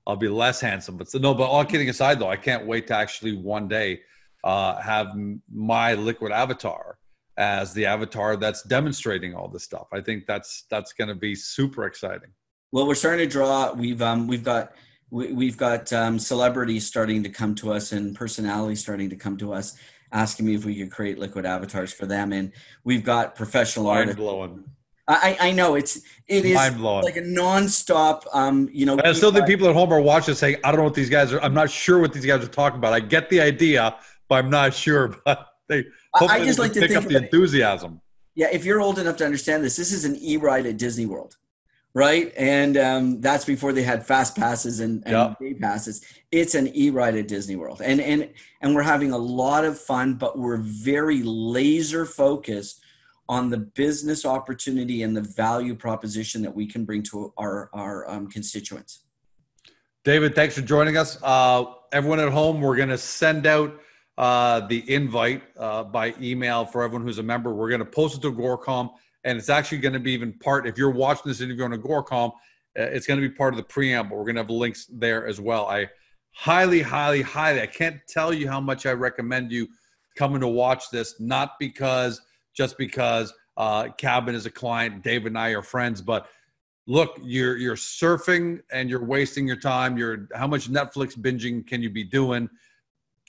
I'll 0.07 0.17
be 0.17 0.29
less 0.29 0.61
handsome, 0.61 0.97
but 0.97 1.11
so, 1.11 1.19
no. 1.19 1.35
But 1.35 1.45
all 1.45 1.65
kidding 1.65 1.89
aside, 1.89 2.21
though, 2.21 2.31
I 2.31 2.37
can't 2.37 2.67
wait 2.67 2.87
to 2.89 2.97
actually 2.97 3.37
one 3.37 3.69
day 3.69 4.01
uh, 4.45 4.81
have 4.81 5.09
my 5.53 5.95
liquid 5.95 6.31
avatar 6.31 6.99
as 7.41 7.73
the 7.73 7.87
avatar 7.87 8.37
that's 8.37 8.63
demonstrating 8.63 9.35
all 9.35 9.49
this 9.49 9.65
stuff. 9.65 9.89
I 9.93 10.01
think 10.03 10.27
that's 10.27 10.65
that's 10.71 10.93
going 10.93 11.09
to 11.09 11.15
be 11.15 11.35
super 11.35 11.87
exciting. 11.87 12.31
Well, 12.71 12.87
we're 12.87 12.95
starting 12.95 13.27
to 13.27 13.33
draw. 13.33 13.73
We've 13.73 14.01
um, 14.03 14.29
we've 14.29 14.45
got 14.45 14.75
we, 15.11 15.47
have 15.47 15.57
got 15.57 15.93
um, 15.93 16.19
celebrities 16.21 16.87
starting 16.87 17.25
to 17.25 17.31
come 17.31 17.57
to 17.57 17.73
us 17.73 17.91
and 17.91 18.15
personalities 18.15 18.81
starting 18.81 19.11
to 19.11 19.17
come 19.17 19.37
to 19.39 19.53
us 19.53 19.77
asking 20.13 20.47
me 20.47 20.55
if 20.55 20.65
we 20.65 20.77
could 20.77 20.93
create 20.93 21.19
liquid 21.19 21.45
avatars 21.45 21.93
for 21.93 22.07
them 22.07 22.33
and 22.33 22.53
we've 22.85 23.03
got 23.03 23.35
professional 23.35 23.87
Mind 23.87 23.99
artists 23.99 24.21
blowing. 24.21 24.65
I, 25.09 25.37
I 25.41 25.53
know 25.53 25.75
it's 25.75 26.03
it 26.29 26.45
is 26.45 26.55
like 26.55 27.17
a 27.17 27.23
nonstop. 27.23 28.23
Um, 28.33 28.69
you 28.71 28.87
know, 28.87 29.01
I 29.03 29.13
still 29.13 29.33
think 29.33 29.47
people 29.47 29.67
at 29.69 29.75
home 29.75 29.93
are 29.93 30.01
watching 30.01 30.35
saying, 30.35 30.59
"I 30.63 30.71
don't 30.71 30.79
know 30.79 30.85
what 30.85 30.95
these 30.95 31.11
guys 31.11 31.33
are. 31.33 31.41
I'm 31.41 31.55
not 31.55 31.71
sure 31.71 31.99
what 31.99 32.13
these 32.13 32.27
guys 32.27 32.45
are 32.45 32.49
talking 32.49 32.79
about. 32.79 32.93
I 32.93 33.01
get 33.01 33.29
the 33.31 33.41
idea, 33.41 33.97
but 34.29 34.37
I'm 34.37 34.51
not 34.51 34.75
sure." 34.75 35.17
But 35.25 35.49
they 35.69 35.85
I 36.15 36.45
just 36.45 36.59
like 36.59 36.73
to 36.73 36.81
pick 36.81 36.97
up 36.97 37.05
the 37.05 37.17
enthusiasm. 37.17 38.01
Yeah, 38.35 38.49
if 38.53 38.65
you're 38.65 38.81
old 38.81 38.99
enough 38.99 39.17
to 39.17 39.25
understand 39.25 39.65
this, 39.65 39.77
this 39.77 39.93
is 39.93 40.05
an 40.05 40.17
e-ride 40.17 40.67
at 40.67 40.77
Disney 40.77 41.07
World 41.07 41.37
right? 41.95 42.33
And 42.37 42.77
um, 42.77 43.21
that's 43.21 43.45
before 43.45 43.73
they 43.73 43.83
had 43.83 44.07
fast 44.07 44.37
passes 44.37 44.81
and, 44.81 45.03
and 45.07 45.13
Yeah. 45.13 45.35
day 45.41 45.55
passes. 45.55 46.05
It's 46.31 46.55
an 46.55 46.71
e-ride 46.75 47.17
at 47.17 47.29
Disney 47.29 47.57
World, 47.57 47.81
and 47.85 48.01
and 48.01 48.31
and 48.61 48.75
we're 48.75 48.83
having 48.83 49.13
a 49.13 49.19
lot 49.19 49.65
of 49.65 49.79
fun, 49.79 50.15
but 50.15 50.39
we're 50.39 50.59
very 50.59 51.23
laser 51.23 52.07
focused 52.07 52.81
on 53.29 53.51
the 53.51 53.59
business 53.59 54.25
opportunity 54.25 55.03
and 55.03 55.17
the 55.17 55.23
value 55.23 55.75
proposition 55.75 56.43
that 56.43 56.55
we 56.55 56.67
can 56.67 56.85
bring 56.85 57.03
to 57.05 57.33
our 57.37 57.71
our 57.73 58.09
um, 58.09 58.29
constituents. 58.29 59.05
David, 60.05 60.35
thanks 60.35 60.55
for 60.55 60.63
joining 60.63 60.97
us. 60.97 61.19
Uh, 61.23 61.65
everyone 61.93 62.21
at 62.21 62.31
home, 62.31 62.61
we're 62.61 62.77
going 62.77 62.89
to 62.89 62.99
send 62.99 63.47
out 63.47 63.79
uh, 64.21 64.61
the 64.67 64.85
invite 64.93 65.43
uh, 65.59 65.83
by 65.83 66.15
email 66.21 66.67
for 66.67 66.83
everyone 66.83 67.07
who's 67.07 67.17
a 67.17 67.23
member. 67.23 67.55
We're 67.55 67.71
going 67.71 67.79
to 67.79 67.87
post 67.87 68.19
it 68.19 68.21
to 68.21 68.31
Agoracom, 68.31 68.91
and 69.25 69.39
it's 69.39 69.49
actually 69.49 69.79
going 69.79 69.95
to 69.95 69.99
be 69.99 70.13
even 70.13 70.35
part. 70.35 70.67
If 70.67 70.77
you're 70.77 70.91
watching 70.91 71.23
this 71.25 71.41
interview 71.41 71.65
on 71.65 71.73
Agoracom, 71.73 72.29
uh, 72.29 72.83
it's 72.83 73.07
going 73.07 73.19
to 73.19 73.27
be 73.27 73.35
part 73.35 73.55
of 73.55 73.57
the 73.57 73.63
preamble. 73.63 74.19
We're 74.19 74.25
going 74.25 74.35
to 74.35 74.43
have 74.43 74.51
links 74.51 74.87
there 74.93 75.27
as 75.27 75.41
well. 75.41 75.65
I 75.69 75.89
highly, 76.33 76.83
highly, 76.83 77.23
highly, 77.23 77.63
I 77.63 77.67
can't 77.67 77.97
tell 78.09 78.35
you 78.35 78.47
how 78.47 78.61
much 78.61 78.85
I 78.85 78.93
recommend 78.93 79.53
you 79.53 79.67
coming 80.17 80.43
to 80.43 80.49
watch 80.49 80.91
this, 80.91 81.19
not 81.19 81.53
because 81.59 82.21
just 82.55 82.77
because 82.77 83.33
uh, 83.57 83.85
KABN 83.85 84.35
is 84.35 84.45
a 84.45 84.51
client, 84.51 85.03
David 85.03 85.29
and 85.29 85.39
I 85.39 85.53
are 85.53 85.63
friends, 85.63 86.03
but 86.03 86.29
look, 86.87 87.19
you're 87.23 87.57
you're 87.57 87.75
surfing 87.75 88.61
and 88.71 88.91
you're 88.91 89.03
wasting 89.03 89.47
your 89.47 89.57
time. 89.57 89.97
You're 89.97 90.29
how 90.35 90.47
much 90.47 90.71
Netflix 90.71 91.17
binging 91.17 91.67
can 91.67 91.83
you 91.83 91.89
be 91.89 92.05
doing? 92.05 92.51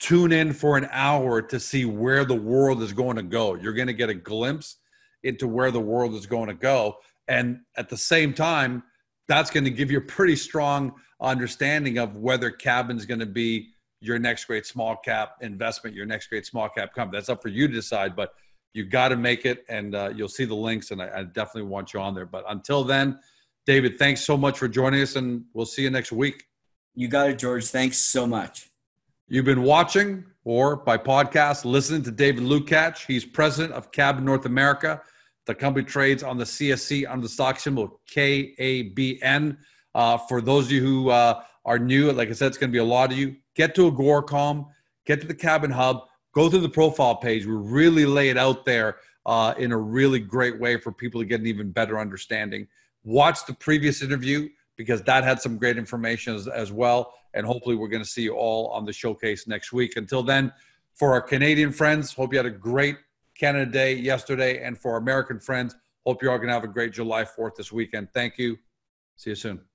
Tune 0.02 0.32
in 0.32 0.52
for 0.52 0.76
an 0.76 0.88
hour 0.90 1.40
to 1.40 1.60
see 1.60 1.84
where 1.84 2.24
the 2.24 2.34
world 2.34 2.82
is 2.82 2.92
going 2.92 3.16
to 3.16 3.22
go. 3.22 3.54
You're 3.54 3.72
going 3.72 3.86
to 3.86 3.94
get 3.94 4.08
a 4.08 4.14
glimpse 4.14 4.78
into 5.22 5.46
where 5.46 5.70
the 5.70 5.80
world 5.80 6.14
is 6.14 6.26
going 6.26 6.48
to 6.48 6.54
go, 6.54 6.96
and 7.28 7.60
at 7.76 7.88
the 7.88 7.96
same 7.96 8.34
time, 8.34 8.82
that's 9.28 9.48
going 9.48 9.62
to 9.62 9.70
give 9.70 9.92
you 9.92 9.98
a 9.98 10.02
pretty 10.02 10.34
strong 10.34 10.92
understanding 11.20 11.98
of 11.98 12.16
whether 12.16 12.50
KABN's 12.50 13.06
going 13.06 13.20
to 13.20 13.26
be 13.26 13.68
your 14.00 14.18
next 14.18 14.46
great 14.46 14.66
small 14.66 14.96
cap 14.96 15.36
investment, 15.40 15.94
your 15.94 16.04
next 16.04 16.26
great 16.26 16.44
small 16.44 16.68
cap 16.68 16.92
company. 16.92 17.16
That's 17.16 17.28
up 17.28 17.40
for 17.40 17.48
you 17.48 17.68
to 17.68 17.72
decide, 17.72 18.16
but 18.16 18.34
you 18.74 18.84
got 18.84 19.10
to 19.10 19.16
make 19.16 19.46
it, 19.46 19.64
and 19.68 19.94
uh, 19.94 20.12
you'll 20.16 20.28
see 20.28 20.46
the 20.46 20.56
links, 20.56 20.90
and 20.90 21.00
I, 21.00 21.20
I 21.20 21.22
definitely 21.22 21.70
want 21.70 21.94
you 21.94 22.00
on 22.00 22.12
there. 22.12 22.26
But 22.26 22.44
until 22.48 22.82
then, 22.82 23.20
David, 23.66 24.00
thanks 24.00 24.22
so 24.22 24.36
much 24.36 24.58
for 24.58 24.66
joining 24.66 25.00
us, 25.00 25.14
and 25.14 25.44
we'll 25.54 25.66
see 25.66 25.82
you 25.82 25.90
next 25.90 26.10
week. 26.10 26.42
You 26.96 27.06
got 27.06 27.30
it, 27.30 27.38
George. 27.38 27.66
Thanks 27.66 27.98
so 27.98 28.26
much. 28.26 28.71
You've 29.32 29.46
been 29.46 29.62
watching 29.62 30.26
or 30.44 30.76
by 30.76 30.98
podcast 30.98 31.64
listening 31.64 32.02
to 32.02 32.10
David 32.10 32.44
Lucatch. 32.44 33.06
He's 33.06 33.24
president 33.24 33.72
of 33.72 33.90
KABN 33.90 34.24
North 34.24 34.44
America. 34.44 35.00
The 35.46 35.54
company 35.54 35.86
trades 35.86 36.22
on 36.22 36.36
the 36.36 36.44
CSE 36.44 37.10
under 37.10 37.22
the 37.22 37.30
stock 37.30 37.58
symbol 37.58 37.98
KABN. 38.14 39.56
Uh, 39.94 40.18
for 40.18 40.42
those 40.42 40.66
of 40.66 40.72
you 40.72 40.82
who 40.82 41.08
uh, 41.08 41.42
are 41.64 41.78
new, 41.78 42.12
like 42.12 42.28
I 42.28 42.32
said, 42.32 42.48
it's 42.48 42.58
going 42.58 42.68
to 42.68 42.74
be 42.74 42.78
a 42.80 42.84
lot 42.84 43.10
of 43.10 43.16
you. 43.16 43.34
Get 43.56 43.74
to 43.76 43.90
Agoracom, 43.90 44.66
get 45.06 45.22
to 45.22 45.26
the 45.26 45.34
KABN 45.34 45.72
Hub, 45.72 46.02
go 46.34 46.50
through 46.50 46.60
the 46.60 46.68
profile 46.68 47.16
page. 47.16 47.46
We 47.46 47.54
really 47.54 48.04
lay 48.04 48.28
it 48.28 48.36
out 48.36 48.66
there 48.66 48.98
uh, 49.24 49.54
in 49.56 49.72
a 49.72 49.78
really 49.78 50.20
great 50.20 50.60
way 50.60 50.76
for 50.76 50.92
people 50.92 51.22
to 51.22 51.24
get 51.26 51.40
an 51.40 51.46
even 51.46 51.70
better 51.70 51.98
understanding. 51.98 52.68
Watch 53.02 53.46
the 53.46 53.54
previous 53.54 54.02
interview 54.02 54.50
because 54.76 55.02
that 55.02 55.24
had 55.24 55.40
some 55.40 55.58
great 55.58 55.78
information 55.78 56.34
as, 56.34 56.48
as 56.48 56.72
well. 56.72 57.14
And 57.34 57.46
hopefully, 57.46 57.76
we're 57.76 57.88
going 57.88 58.02
to 58.02 58.08
see 58.08 58.22
you 58.22 58.34
all 58.34 58.68
on 58.68 58.84
the 58.84 58.92
showcase 58.92 59.46
next 59.46 59.72
week. 59.72 59.96
Until 59.96 60.22
then, 60.22 60.52
for 60.94 61.12
our 61.12 61.22
Canadian 61.22 61.72
friends, 61.72 62.12
hope 62.12 62.32
you 62.32 62.38
had 62.38 62.46
a 62.46 62.50
great 62.50 62.96
Canada 63.38 63.70
Day 63.70 63.94
yesterday. 63.94 64.62
And 64.62 64.78
for 64.78 64.92
our 64.92 64.98
American 64.98 65.40
friends, 65.40 65.74
hope 66.06 66.22
you're 66.22 66.30
all 66.30 66.38
going 66.38 66.48
to 66.48 66.54
have 66.54 66.64
a 66.64 66.68
great 66.68 66.92
July 66.92 67.24
4th 67.24 67.56
this 67.56 67.72
weekend. 67.72 68.08
Thank 68.12 68.38
you. 68.38 68.58
See 69.16 69.30
you 69.30 69.36
soon. 69.36 69.71